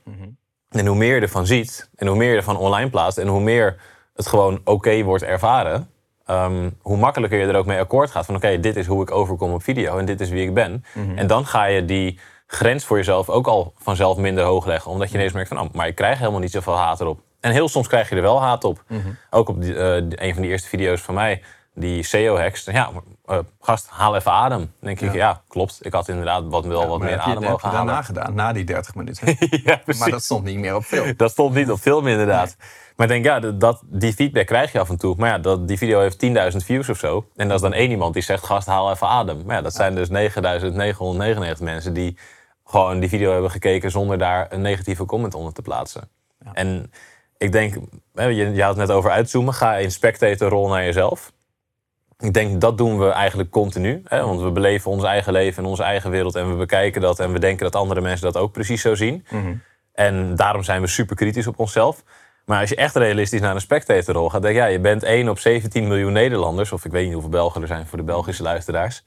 En 0.70 0.86
hoe 0.86 0.98
meer 0.98 1.16
je 1.16 1.22
ervan 1.22 1.46
ziet 1.46 1.90
en 1.96 2.08
hoe 2.08 2.18
meer 2.18 2.30
je 2.30 2.38
ervan 2.38 2.58
online 2.58 2.90
plaatst... 2.90 3.18
en 3.18 3.28
hoe 3.28 3.42
meer 3.42 3.76
het 4.16 4.28
gewoon 4.28 4.62
oké 4.64 5.04
wordt 5.04 5.24
ervaren... 5.24 5.90
ehm, 6.26 6.70
hoe 6.82 6.98
makkelijker 6.98 7.40
je 7.40 7.48
er 7.48 7.56
ook 7.56 7.66
mee 7.66 7.80
akkoord 7.80 8.12
gaat. 8.12 8.26
Van 8.26 8.36
oké, 8.36 8.60
dit 8.60 8.76
is 8.76 8.86
hoe 8.88 9.02
ik 9.02 9.12
overkom 9.12 9.54
op 9.54 9.64
video 9.64 9.98
en 9.98 10.06
dit 10.06 10.22
is 10.22 10.30
wie 10.30 10.48
ik 10.48 10.54
ben. 10.54 10.84
En 11.16 11.28
dan 11.28 11.46
ga 11.46 11.66
je 11.66 11.86
die 11.86 12.20
grens 12.48 12.86
voor 12.86 12.98
jezelf 12.98 13.30
ook 13.30 13.48
al 13.48 13.74
vanzelf 13.78 14.18
minder 14.18 14.44
hoog 14.44 14.66
leggen. 14.66 14.92
Omdat 14.92 15.10
je 15.12 15.18
ineens 15.18 15.34
merkt 15.34 15.50
van, 15.50 15.60
oh, 15.60 15.74
maar 15.74 15.88
ik 15.88 15.96
krijg 15.96 16.18
helemaal 16.20 16.40
niet 16.40 16.52
zoveel 16.52 16.78
haat 16.78 17.02
erop. 17.02 17.20
En 17.40 17.52
heel 17.52 17.70
soms 17.70 17.88
krijg 17.88 18.10
je 18.10 18.16
er 18.16 18.22
wel 18.22 18.42
haat 18.42 18.64
op. 18.64 18.84
Ook 19.30 19.50
op 19.50 19.62
die, 19.62 19.76
eh, 19.76 19.96
een 19.96 20.34
van 20.34 20.42
die 20.42 20.52
eerste 20.52 20.68
video's 20.68 21.02
van 21.02 21.14
mij, 21.14 21.42
die 21.76 22.04
SEO-hacks. 22.04 22.64
Ja, 22.64 22.90
eh, 23.26 23.40
gast, 23.62 23.88
haal 23.90 24.16
even 24.16 24.32
adem. 24.32 24.60
Dan 24.60 24.70
denk 24.80 25.02
ik, 25.02 25.14
ja, 25.14 25.42
klopt. 25.48 25.78
Ik 25.82 25.94
had 25.94 26.08
inderdaad 26.08 26.44
wat, 26.48 26.66
wel 26.66 26.88
wat 26.88 27.00
meer 27.00 27.20
adem 27.20 27.42
heb 27.42 27.52
mogen 27.52 27.70
halen. 27.70 27.86
daarna 27.86 28.02
gedaan, 28.02 28.34
na 28.34 28.54
die 28.54 28.64
30 28.64 28.96
minuten. 28.96 29.28
ja, 29.64 29.76
precies. 29.76 30.02
maar 30.02 30.10
dat 30.10 30.24
stond 30.24 30.44
niet 30.44 30.58
meer 30.58 30.76
op 30.76 30.84
film. 30.84 31.14
Dat 31.18 31.32
stond 31.32 31.56
niet 31.56 31.72
op 31.72 31.80
film 31.80 32.08
inderdaad. 32.08 32.56
Maar 32.96 33.12
ik 33.12 33.24
denk, 33.24 33.26
ja, 33.44 33.52
dat- 33.52 33.84
die 33.86 34.14
feedback 34.14 34.46
krijg 34.46 34.72
je 34.72 34.80
af 34.80 34.90
en 34.90 34.98
toe. 34.98 35.16
Maar 35.18 35.30
ja, 35.30 35.38
dat, 35.38 35.68
die 35.68 35.78
video 35.78 36.00
heeft 36.00 36.26
10.000 36.52 36.58
views 36.66 36.90
of 36.90 36.98
zo. 36.98 37.26
En 37.36 37.48
dat 37.48 37.56
is 37.56 37.62
dan 37.62 37.74
één 37.74 37.90
iemand 37.90 38.14
die 38.14 38.24
zegt, 38.24 38.44
gast, 38.46 38.68
haal 38.68 38.92
even 38.92 39.08
adem. 39.08 39.44
Maar 39.46 39.56
ja, 39.56 39.62
dat 39.62 39.74
zijn 39.74 39.96
dus 39.96 40.10
9.999 41.58 41.64
mensen 41.64 41.94
die 41.94 42.18
gewoon 42.66 43.00
die 43.00 43.10
video 43.10 43.32
hebben 43.32 43.52
gekeken... 43.52 43.92
zonder 43.92 44.18
daar 44.18 44.48
een 44.50 44.62
negatieve 44.62 45.06
comment 45.06 45.34
onder 45.36 45.54
te 45.54 45.62
plaatsen. 45.62 46.10
En 46.54 46.92
ik 47.38 47.52
denk, 47.52 47.74
je, 48.14 48.34
je 48.34 48.62
had 48.64 48.78
het 48.78 48.88
net 48.88 48.96
over 48.96 49.12
uitzoomen. 49.12 49.54
Ga 49.54 49.76
in 49.76 49.92
spectatorrol 49.92 50.68
naar 50.68 50.84
jezelf. 50.84 51.33
Ik 52.24 52.34
denk, 52.34 52.62
dat 52.62 52.78
doen 52.78 53.00
we 53.00 53.10
eigenlijk 53.10 53.50
continu. 53.50 54.02
Hè? 54.06 54.26
Want 54.26 54.42
we 54.42 54.52
beleven 54.52 54.92
ons 54.92 55.04
eigen 55.04 55.34
leven 55.34 55.64
en 55.64 55.70
onze 55.70 55.84
eigen 55.84 56.12
wereld... 56.12 56.36
en 56.36 56.50
we 56.50 56.56
bekijken 56.56 57.02
dat 57.02 57.20
en 57.20 57.32
we 57.32 57.40
denken 57.40 57.64
dat 57.64 57.76
andere 57.76 58.02
mensen 58.02 58.32
dat 58.32 58.42
ook 58.42 58.52
precies 58.52 58.82
zo 58.82 58.96
zien. 58.96 59.26
En 59.94 60.36
daarom 60.36 60.64
zijn 60.64 60.82
we 60.82 60.88
super 60.88 61.16
kritisch 61.16 61.48
op 61.48 61.60
onszelf. 61.60 62.04
Maar 62.46 62.60
als 62.60 62.70
je 62.70 62.76
echt 62.76 62.96
realistisch 62.96 63.42
naar 63.42 63.56
een 63.56 63.62
spectatorrol 63.62 64.30
gaat, 64.30 64.42
denk 64.42 64.56
je, 64.56 64.62
ja, 64.62 64.68
je 64.68 64.80
bent 64.80 65.04
1 65.04 65.30
op 65.30 65.40
17 65.40 65.88
miljoen 65.88 66.12
Nederlanders, 66.12 66.72
of 66.72 66.86
ik 66.86 66.92
weet 66.92 67.04
niet 67.04 67.14
hoeveel 67.14 67.32
Belgen 67.32 67.62
er 67.62 67.68
zijn 67.68 67.86
voor 67.86 67.98
de 67.98 68.04
Belgische 68.04 68.44
luisteraars. 68.44 69.04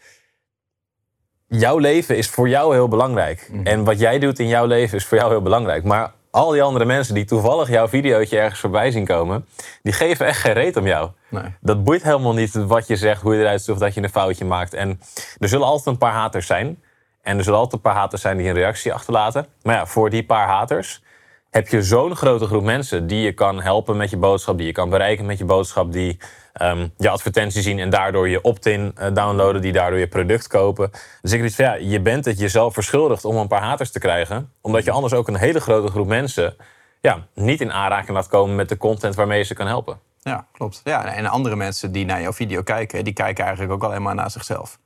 Jouw 1.49 1.78
leven 1.78 2.16
is 2.16 2.28
voor 2.28 2.49
jou 2.49 2.75
heel 2.75 2.88
belangrijk. 2.88 3.50
En 3.64 3.85
wat 3.85 3.99
jij 3.99 4.18
doet 4.18 4.38
in 4.38 4.49
jouw 4.49 4.66
leven 4.66 4.96
is 4.96 5.04
voor 5.04 5.18
jou 5.18 5.30
heel 5.30 5.42
belangrijk. 5.42 5.85
Maar 5.85 6.12
al 6.37 6.50
die 6.50 6.62
andere 6.62 6.85
mensen 6.85 7.14
die 7.14 7.25
toevallig 7.25 7.69
jouw 7.69 7.88
videootje 7.88 8.38
ergens 8.38 8.61
voorbij 8.61 8.90
zien 8.90 9.05
komen, 9.05 9.47
die 9.83 9.93
geven 9.93 10.26
echt 10.26 10.40
geen 10.40 10.52
reet 10.52 10.76
om 10.76 10.87
jou. 10.87 11.11
Nee. 11.28 11.55
Dat 11.61 11.85
boeit 11.85 12.02
helemaal 12.02 12.35
niet 12.35 12.55
wat 12.55 12.87
je 12.87 12.97
zegt, 12.97 13.23
hoe 13.23 13.35
je 13.35 13.40
eruit 13.40 13.62
ziet 13.62 13.75
of 13.75 13.78
dat 13.78 13.95
je 13.95 14.02
een 14.02 14.11
foutje 14.11 14.45
maakt. 14.45 14.75
En 14.75 15.00
er 15.38 15.49
zullen 15.49 15.66
altijd 15.66 15.87
een 15.87 15.99
paar 15.99 16.12
haters 16.12 16.47
zijn. 16.47 16.83
En 17.23 17.38
er 17.38 17.45
zullen 17.45 17.59
altijd 17.59 17.75
een 17.75 17.90
paar 17.90 18.00
haters 18.00 18.23
zijn 18.23 18.37
die 18.37 18.49
een 18.49 18.55
reactie 18.55 18.93
achterlaten. 18.93 19.47
Maar 19.62 19.75
ja, 19.75 19.87
voor 19.87 20.11
die 20.11 20.25
paar 20.25 20.49
haters 20.49 21.02
heb 21.50 21.69
je 21.69 21.83
zo'n 21.83 22.16
grote 22.16 22.47
groep 22.47 22.62
mensen 22.62 23.07
die 23.07 23.21
je 23.21 23.33
kan 23.33 23.62
helpen 23.62 23.97
met 23.97 24.11
je 24.11 24.16
boodschap, 24.16 24.57
die 24.59 24.66
je 24.66 24.73
kan 24.73 24.90
bereiken 24.90 25.26
met 25.26 25.38
je 25.38 25.45
boodschap, 25.45 25.93
die 25.93 26.19
ehm, 26.56 26.88
je 26.96 27.08
advertentie 27.08 27.62
zien 27.62 27.78
en 27.78 27.90
daardoor 27.90 28.28
je 28.28 28.42
opt-in 28.42 28.92
eh, 28.94 29.14
downloaden, 29.14 29.62
die 29.62 29.72
daardoor 29.72 29.98
je 29.98 30.08
product 30.08 30.46
kopen. 30.46 30.90
Dus 31.22 31.32
ik 31.32 31.52
van 31.52 31.64
ja, 31.64 31.75
je 31.75 32.00
bent 32.00 32.25
het 32.25 32.38
jezelf 32.38 32.75
verschuldigd 32.75 33.25
om 33.25 33.36
een 33.36 33.48
paar 33.48 33.62
haters 33.62 33.90
te 33.90 33.98
krijgen, 33.98 34.52
omdat 34.60 34.84
je 34.84 34.90
anders 34.90 35.12
ook 35.12 35.28
een 35.28 35.36
hele 35.36 35.60
grote 35.60 35.90
groep 35.90 36.06
mensen 36.06 36.56
ja, 37.00 37.26
niet 37.34 37.60
in 37.60 37.72
aanraking 37.72 38.16
laat 38.16 38.28
komen 38.28 38.56
met 38.56 38.68
de 38.68 38.76
content 38.76 39.14
waarmee 39.14 39.38
je 39.38 39.44
ze 39.44 39.54
kan 39.54 39.66
helpen. 39.66 39.98
Ja, 40.18 40.46
klopt. 40.52 40.80
Ja, 40.84 41.04
en 41.14 41.26
andere 41.26 41.56
mensen 41.56 41.92
die 41.92 42.04
naar 42.04 42.20
jouw 42.20 42.32
video 42.32 42.62
kijken, 42.62 43.04
die 43.04 43.12
kijken 43.12 43.44
eigenlijk 43.44 43.72
ook 43.75 43.82
alleen 43.82 44.02
maar 44.02 44.14
naar 44.14 44.30
zichzelf. 44.30 44.78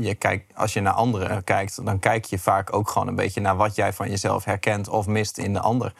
Je 0.00 0.14
kijkt, 0.14 0.56
als 0.56 0.72
je 0.72 0.80
naar 0.80 0.92
anderen 0.92 1.44
kijkt, 1.44 1.84
dan 1.84 1.98
kijk 1.98 2.24
je 2.24 2.38
vaak 2.38 2.72
ook 2.72 2.88
gewoon 2.88 3.08
een 3.08 3.14
beetje 3.14 3.40
naar 3.40 3.56
wat 3.56 3.74
jij 3.74 3.92
van 3.92 4.10
jezelf 4.10 4.44
herkent 4.44 4.88
of 4.88 5.06
mist 5.06 5.38
in 5.38 5.52
de 5.52 5.60
ander. 5.60 5.92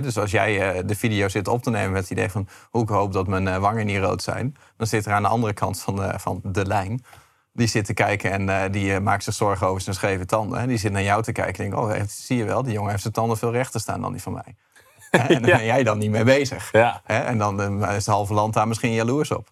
Dus 0.00 0.18
als 0.18 0.30
jij 0.30 0.72
eh, 0.74 0.82
de 0.86 0.94
video 0.94 1.28
zit 1.28 1.48
op 1.48 1.62
te 1.62 1.70
nemen 1.70 1.92
met 1.92 2.02
het 2.02 2.10
idee 2.10 2.28
van 2.30 2.48
hoe 2.70 2.82
ik 2.82 2.88
hoop 2.88 3.12
dat 3.12 3.26
mijn 3.26 3.48
eh, 3.48 3.56
wangen 3.58 3.86
niet 3.86 3.98
rood 3.98 4.22
zijn, 4.22 4.56
dan 4.76 4.86
zit 4.86 5.06
er 5.06 5.12
aan 5.12 5.22
de 5.22 5.28
andere 5.28 5.52
kant 5.52 5.80
van 5.80 5.96
de, 5.96 6.12
van 6.18 6.40
de 6.44 6.66
lijn. 6.66 7.04
Die 7.52 7.66
zit 7.66 7.84
te 7.84 7.94
kijken 7.94 8.30
en 8.30 8.48
eh, 8.48 8.72
die 8.72 9.00
maakt 9.00 9.24
zich 9.24 9.34
zorgen 9.34 9.66
over 9.66 9.82
zijn 9.82 9.94
scheve 9.94 10.24
tanden. 10.24 10.60
Hè. 10.60 10.66
Die 10.66 10.76
zit 10.76 10.92
naar 10.92 11.02
jou 11.02 11.22
te 11.22 11.32
kijken 11.32 11.64
en 11.64 11.70
denkt, 11.70 11.86
oh, 11.86 11.92
heeft- 11.92 12.10
zie 12.10 12.36
je 12.36 12.44
wel, 12.44 12.62
die 12.62 12.72
jongen 12.72 12.90
heeft 12.90 13.02
zijn 13.02 13.14
tanden 13.14 13.36
veel 13.38 13.52
rechter 13.52 13.80
staan 13.80 14.00
dan 14.00 14.12
die 14.12 14.22
van 14.22 14.32
mij. 14.32 14.54
Hè, 15.10 15.18
En 15.18 15.42
daar 15.42 15.50
Ja. 15.50 15.56
ben 15.56 15.64
jij 15.64 15.82
dan 15.82 15.98
niet 15.98 16.10
mee 16.10 16.24
bezig. 16.24 16.72
Ja. 16.72 17.00
En 17.04 17.38
dan 17.38 17.80
is 17.88 17.94
het 17.94 18.06
halve 18.06 18.34
land 18.34 18.54
daar 18.54 18.68
misschien 18.68 18.92
jaloers 18.92 19.30
op. 19.30 19.50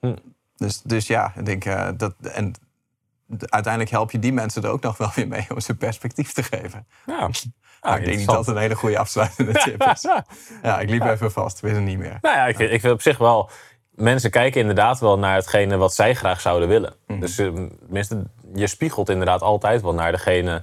Hm. 0.00 0.14
Dus, 0.56 0.82
dus 0.82 1.06
ja, 1.06 1.32
ik 1.36 1.44
denk 1.46 1.64
dat. 1.98 2.14
En 2.32 2.52
uiteindelijk 3.38 3.92
help 3.92 4.10
je 4.10 4.18
die 4.18 4.32
mensen 4.32 4.62
er 4.62 4.70
ook 4.70 4.82
nog 4.82 4.96
wel 4.96 5.10
weer 5.14 5.28
mee 5.28 5.46
om 5.54 5.60
ze 5.60 5.74
perspectief 5.74 6.32
te 6.32 6.42
geven. 6.42 6.86
Ja. 7.06 7.28
Maar 7.80 7.98
ik 7.98 8.04
denk 8.04 8.16
niet 8.16 8.26
dat 8.26 8.46
het 8.46 8.56
een 8.56 8.62
hele 8.62 8.74
goede 8.74 8.98
afsluitende 8.98 9.52
tip 9.52 9.82
is. 9.82 10.08
Ja, 10.62 10.80
ik 10.80 10.90
liep 10.90 11.04
even 11.04 11.32
vast, 11.32 11.60
wist 11.60 11.74
het 11.74 11.84
niet 11.84 11.98
meer. 11.98 12.18
Nou 12.20 12.36
ja, 12.36 12.46
ik 12.46 12.56
vind, 12.56 12.72
ik 12.72 12.80
vind 12.80 12.92
op 12.92 13.02
zich 13.02 13.18
wel... 13.18 13.50
Mensen 13.90 14.30
kijken 14.30 14.60
inderdaad 14.60 15.00
wel 15.00 15.18
naar 15.18 15.34
hetgene 15.34 15.76
wat 15.76 15.94
zij 15.94 16.14
graag 16.14 16.40
zouden 16.40 16.68
willen. 16.68 16.94
Dus 17.06 17.38
eh, 17.38 17.46
tenminste, 17.84 18.22
je 18.54 18.66
spiegelt 18.66 19.08
inderdaad 19.08 19.42
altijd 19.42 19.82
wel 19.82 19.94
naar 19.94 20.12
degene... 20.12 20.60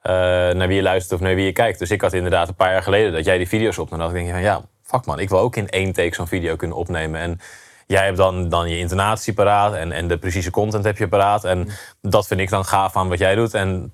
eh, 0.00 0.12
naar 0.54 0.66
wie 0.66 0.76
je 0.76 0.82
luistert 0.82 1.20
of 1.20 1.26
naar 1.26 1.34
wie 1.34 1.44
je 1.44 1.52
kijkt. 1.52 1.78
Dus 1.78 1.90
ik 1.90 2.00
had 2.00 2.12
inderdaad 2.12 2.48
een 2.48 2.54
paar 2.54 2.72
jaar 2.72 2.82
geleden 2.82 3.12
dat 3.12 3.24
jij 3.24 3.38
die 3.38 3.48
video's 3.48 3.78
opnam. 3.78 3.98
Dan 3.98 4.12
denk 4.12 4.26
je 4.26 4.32
van 4.32 4.42
ja, 4.42 4.62
fuck 4.82 5.06
man, 5.06 5.18
ik 5.18 5.28
wil 5.28 5.38
ook 5.38 5.56
in 5.56 5.68
één 5.68 5.92
take 5.92 6.14
zo'n 6.14 6.26
video 6.26 6.56
kunnen 6.56 6.76
opnemen. 6.76 7.20
En 7.20 7.40
jij 7.86 8.04
hebt 8.04 8.16
dan, 8.16 8.48
dan 8.48 8.68
je 8.68 8.78
intonatie 8.78 9.32
paraat 9.32 9.74
en, 9.74 9.92
en 9.92 10.08
de 10.08 10.18
precieze 10.18 10.50
content 10.50 10.84
heb 10.84 10.98
je 10.98 11.08
paraat. 11.08 11.44
En 11.44 11.68
dat 12.00 12.26
vind 12.26 12.40
ik 12.40 12.50
dan 12.50 12.64
gaaf 12.64 12.96
aan 12.96 13.08
wat 13.08 13.18
jij 13.18 13.34
doet. 13.34 13.54
En 13.54 13.92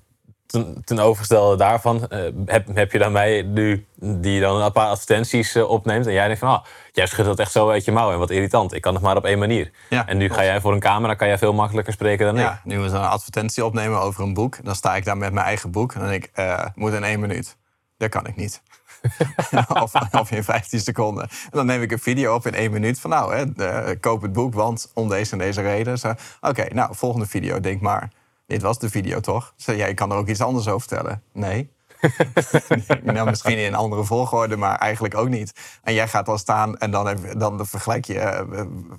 ten, 0.51 0.81
ten 0.85 0.99
overgestelde 0.99 1.57
daarvan 1.57 2.07
eh, 2.07 2.19
heb, 2.45 2.67
heb 2.73 2.91
je 2.91 2.97
dan 2.97 3.11
mij 3.11 3.41
nu 3.41 3.85
die 3.99 4.41
dan 4.41 4.61
een 4.61 4.71
paar 4.71 4.87
advertenties 4.87 5.55
eh, 5.55 5.69
opneemt. 5.69 6.07
En 6.07 6.13
jij 6.13 6.25
denkt 6.25 6.39
van, 6.39 6.49
ah, 6.49 6.63
jij 6.91 7.05
schudt 7.05 7.27
dat 7.27 7.39
echt 7.39 7.51
zo 7.51 7.69
uit 7.69 7.85
je 7.85 7.91
mouw. 7.91 8.11
En 8.11 8.19
wat 8.19 8.29
irritant, 8.29 8.73
ik 8.73 8.81
kan 8.81 8.93
het 8.93 9.03
maar 9.03 9.17
op 9.17 9.25
één 9.25 9.39
manier. 9.39 9.71
Ja, 9.89 10.07
en 10.07 10.17
nu 10.17 10.29
ga 10.29 10.43
jij 10.43 10.61
voor 10.61 10.73
een 10.73 10.79
camera, 10.79 11.13
kan 11.13 11.27
jij 11.27 11.37
veel 11.37 11.53
makkelijker 11.53 11.93
spreken 11.93 12.25
dan 12.25 12.45
ik. 12.45 12.59
Nu 12.63 12.79
we 12.79 12.89
zo'n 12.89 13.09
advertentie 13.09 13.65
opnemen 13.65 13.99
over 13.99 14.23
een 14.23 14.33
boek, 14.33 14.63
dan 14.63 14.75
sta 14.75 14.95
ik 14.95 15.05
daar 15.05 15.17
met 15.17 15.33
mijn 15.33 15.45
eigen 15.45 15.71
boek. 15.71 15.93
En 15.93 15.99
dan 15.99 16.09
denk 16.09 16.23
ik, 16.23 16.31
eh, 16.33 16.65
moet 16.75 16.93
in 16.93 17.03
één 17.03 17.19
minuut. 17.19 17.57
Dat 17.97 18.09
kan 18.09 18.27
ik 18.27 18.35
niet. 18.35 18.61
of, 19.83 19.93
of 20.11 20.31
in 20.31 20.43
15 20.43 20.79
seconden. 20.79 21.23
En 21.23 21.49
dan 21.51 21.65
neem 21.65 21.81
ik 21.81 21.91
een 21.91 21.99
video 21.99 22.35
op 22.35 22.47
in 22.47 22.53
één 22.53 22.71
minuut 22.71 22.99
van 22.99 23.09
nou, 23.09 23.35
hè, 23.35 23.95
koop 23.95 24.21
het 24.21 24.33
boek, 24.33 24.53
want 24.53 24.91
om 24.93 25.09
deze 25.09 25.31
en 25.31 25.37
deze 25.37 25.61
reden. 25.61 25.97
Oké, 26.41 26.65
nou, 26.73 26.95
volgende 26.95 27.25
video, 27.25 27.59
denk 27.59 27.81
maar. 27.81 28.09
Dit 28.51 28.61
was 28.61 28.79
de 28.79 28.89
video 28.89 29.19
toch? 29.19 29.53
Zeg, 29.55 29.75
jij 29.75 29.93
kan 29.93 30.11
er 30.11 30.17
ook 30.17 30.27
iets 30.27 30.41
anders 30.41 30.67
over 30.67 30.87
vertellen. 30.87 31.23
Nee. 31.33 31.69
nou, 33.03 33.29
misschien 33.29 33.57
in 33.57 33.65
een 33.65 33.75
andere 33.75 34.03
volgorde, 34.03 34.57
maar 34.57 34.77
eigenlijk 34.77 35.15
ook 35.15 35.29
niet. 35.29 35.53
En 35.83 35.93
jij 35.93 36.07
gaat 36.07 36.25
dan 36.25 36.39
staan 36.39 36.77
en 36.77 36.91
dan, 36.91 37.07
heb- 37.07 37.39
dan 37.39 37.65
vergelijk 37.67 38.05
je 38.05 38.19
eh, 38.19 38.47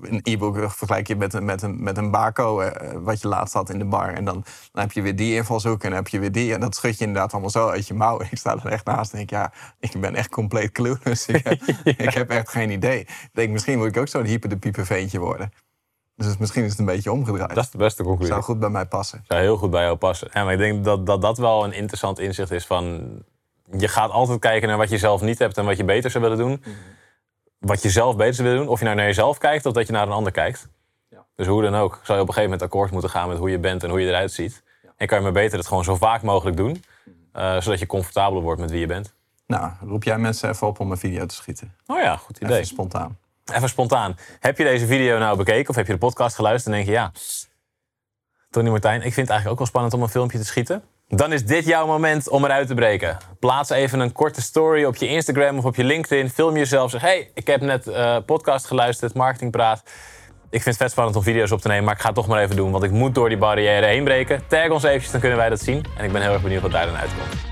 een 0.03 0.21
e-book 0.23 0.57
vergelijk 0.73 1.07
je 1.07 1.17
met 1.17 1.33
een, 1.35 1.45
met 1.45 1.63
een, 1.63 1.83
met 1.83 1.97
een 1.97 2.11
bako, 2.11 2.61
eh, 2.61 2.93
wat 3.03 3.21
je 3.21 3.29
laatst 3.29 3.55
had 3.55 3.71
in 3.71 3.79
de 3.79 3.85
bar. 3.85 4.15
En 4.15 4.25
dan, 4.25 4.45
dan 4.73 4.83
heb 4.83 4.93
je 4.93 5.03
weer 5.03 5.17
die 5.17 5.35
invalshoek 5.35 5.83
en 5.83 5.89
dan 5.89 5.99
heb 5.99 6.09
je 6.09 6.19
weer 6.19 6.33
die. 6.33 6.55
En 6.55 6.61
dat 6.61 6.75
schud 6.75 6.99
je 6.99 7.05
inderdaad 7.05 7.33
allemaal 7.33 7.51
zo 7.51 7.69
uit 7.69 7.87
je 7.87 7.95
mouw. 7.95 8.21
Ik 8.31 8.39
sta 8.39 8.57
er 8.65 8.67
echt 8.73 8.85
naast 8.85 9.11
en 9.13 9.17
denk, 9.19 9.31
ja, 9.31 9.53
ik 9.81 10.01
ben 10.01 10.15
echt 10.15 10.29
compleet 10.31 10.73
clueless. 10.73 11.27
Ik, 11.37 11.45
heb- 11.45 11.61
ik 11.85 12.15
heb 12.15 12.31
echt 12.31 12.49
geen 12.51 12.71
idee. 12.71 13.01
Ik 13.01 13.31
denk, 13.33 13.51
misschien 13.51 13.79
moet 13.79 13.89
ik 13.89 13.97
ook 13.97 14.09
zo'n 14.09 14.25
hyper 14.25 14.49
de 14.49 14.57
pieper 14.57 14.87
veentje 14.87 15.19
worden. 15.19 15.53
Dus 16.27 16.37
misschien 16.37 16.65
is 16.65 16.71
het 16.71 16.79
een 16.79 16.85
beetje 16.85 17.13
omgedraaid. 17.13 17.55
Dat 17.55 17.65
is 17.65 17.71
de 17.71 17.79
beste 17.79 18.03
conclusie. 18.03 18.33
zou 18.33 18.45
goed 18.45 18.59
bij 18.59 18.69
mij 18.69 18.87
passen. 18.87 19.25
zou 19.29 19.41
heel 19.41 19.57
goed 19.57 19.71
bij 19.71 19.83
jou 19.83 19.97
passen. 19.97 20.29
Ja, 20.33 20.45
maar 20.45 20.53
ik 20.53 20.59
denk 20.59 20.85
dat, 20.85 21.07
dat 21.07 21.23
dat 21.23 21.39
wel 21.39 21.65
een 21.65 21.73
interessant 21.73 22.19
inzicht 22.19 22.51
is 22.51 22.67
van... 22.67 23.11
Je 23.77 23.89
gaat 23.89 24.11
altijd 24.11 24.39
kijken 24.39 24.69
naar 24.69 24.77
wat 24.79 24.91
je 24.91 24.99
zelf 24.99 25.21
niet 25.21 25.39
hebt 25.39 25.59
en 25.59 25.65
wat 25.65 25.77
je 25.77 25.85
beter 25.85 26.11
zou 26.11 26.25
willen 26.25 26.39
doen. 26.39 26.65
Wat 27.59 27.83
je 27.83 27.91
zelf 27.91 28.17
beter 28.17 28.35
zou 28.35 28.49
willen 28.49 28.63
doen. 28.63 28.73
Of 28.73 28.79
je 28.79 28.85
nou 28.85 28.97
naar 28.97 29.07
jezelf 29.07 29.39
kijkt 29.39 29.67
of 29.67 29.73
dat 29.73 29.87
je 29.87 29.93
naar 29.93 30.07
een 30.07 30.13
ander 30.13 30.33
kijkt. 30.33 30.69
Ja. 31.09 31.25
Dus 31.37 31.47
hoe 31.47 31.63
dan 31.63 31.75
ook, 31.75 31.93
zou 31.93 32.19
je 32.19 32.23
op 32.25 32.29
een 32.29 32.35
gegeven 32.35 32.43
moment 32.43 32.63
akkoord 32.63 32.91
moeten 32.91 33.11
gaan 33.11 33.29
met 33.29 33.39
hoe 33.39 33.51
je 33.51 33.59
bent 33.59 33.83
en 33.83 33.91
hoe 33.91 34.01
je 34.01 34.09
eruit 34.09 34.33
ziet. 34.33 34.63
En 34.97 35.07
kan 35.07 35.19
je 35.19 35.25
maar 35.25 35.33
beter 35.33 35.59
het 35.59 35.67
gewoon 35.67 35.85
zo 35.85 35.97
vaak 35.97 36.23
mogelijk 36.23 36.57
doen. 36.57 36.85
eh, 37.33 37.61
zodat 37.61 37.79
je 37.79 37.87
comfortabeler 37.87 38.43
wordt 38.43 38.61
met 38.61 38.71
wie 38.71 38.81
je 38.81 38.87
bent. 38.87 39.15
Nou, 39.47 39.71
roep 39.87 40.05
jij 40.05 40.19
mensen 40.19 40.49
even 40.51 40.67
op 40.67 40.81
om 40.81 40.91
een 40.91 40.99
video 40.99 41.27
te 41.27 41.35
schieten. 41.35 41.75
Oh 41.87 42.01
ja, 42.01 42.17
goed 42.17 42.37
idee. 42.39 42.55
Even 42.55 42.67
spontaan. 42.67 43.19
Even 43.55 43.69
spontaan. 43.69 44.17
Heb 44.41 44.59
je 44.59 44.65
deze 44.65 44.87
video 44.87 45.19
nou 45.19 45.37
bekeken 45.37 45.69
of 45.69 45.77
heb 45.77 45.87
je 45.87 45.93
de 45.93 45.99
podcast 45.99 46.35
geluisterd 46.37 46.75
en 46.75 46.81
denk 46.81 46.87
je 46.87 46.93
ja, 46.93 47.13
Tony 48.51 48.69
Martijn, 48.69 48.97
ik 48.97 49.03
vind 49.03 49.17
het 49.17 49.31
eigenlijk 49.31 49.51
ook 49.51 49.59
wel 49.59 49.67
spannend 49.67 49.95
om 49.95 50.03
een 50.03 50.09
filmpje 50.09 50.39
te 50.39 50.45
schieten. 50.45 50.83
Dan 51.09 51.33
is 51.33 51.45
dit 51.45 51.65
jouw 51.65 51.87
moment 51.87 52.29
om 52.29 52.45
eruit 52.45 52.67
te 52.67 52.75
breken. 52.75 53.17
Plaats 53.39 53.71
even 53.71 54.01
een 54.01 54.13
korte 54.13 54.43
story 54.43 54.85
op 54.85 54.97
je 54.97 55.07
Instagram 55.07 55.59
of 55.59 55.65
op 55.65 55.77
je 55.77 55.85
LinkedIn. 55.85 56.31
Film 56.31 56.57
jezelf. 56.57 56.91
Zeg, 56.91 57.01
hey, 57.01 57.31
ik 57.35 57.47
heb 57.47 57.61
net 57.61 57.89
eh 57.89 58.17
podcast 58.27 58.67
geluisterd, 58.67 59.15
marketingpraat. 59.15 59.83
Ik 60.51 60.63
vind 60.63 60.65
het 60.65 60.77
vet 60.77 60.91
spannend 60.91 61.17
om 61.17 61.23
video's 61.23 61.51
op 61.51 61.61
te 61.61 61.69
nemen, 61.69 61.85
maar 61.85 61.95
ik 61.95 62.01
ga 62.01 62.07
het 62.07 62.15
toch 62.15 62.27
maar 62.27 62.43
even 62.43 62.57
doen. 62.57 62.71
Want 62.71 62.85
ik 62.85 62.91
moet 62.91 63.15
door 63.15 63.29
die 63.29 63.39
barrière 63.39 63.87
heen 63.87 64.05
breken. 64.05 64.47
Tag 64.47 64.69
ons 64.71 64.83
eventjes, 64.83 65.11
dan 65.11 65.21
kunnen 65.21 65.39
wij 65.39 65.49
dat 65.49 65.61
zien. 65.61 65.85
En 65.97 66.05
ik 66.05 66.13
ben 66.13 66.23
heel 66.23 66.33
erg 66.33 66.43
benieuwd 66.43 66.63
wat 66.63 66.73
daar 66.73 66.87
dan 66.87 66.97
uitkomt. 66.97 67.52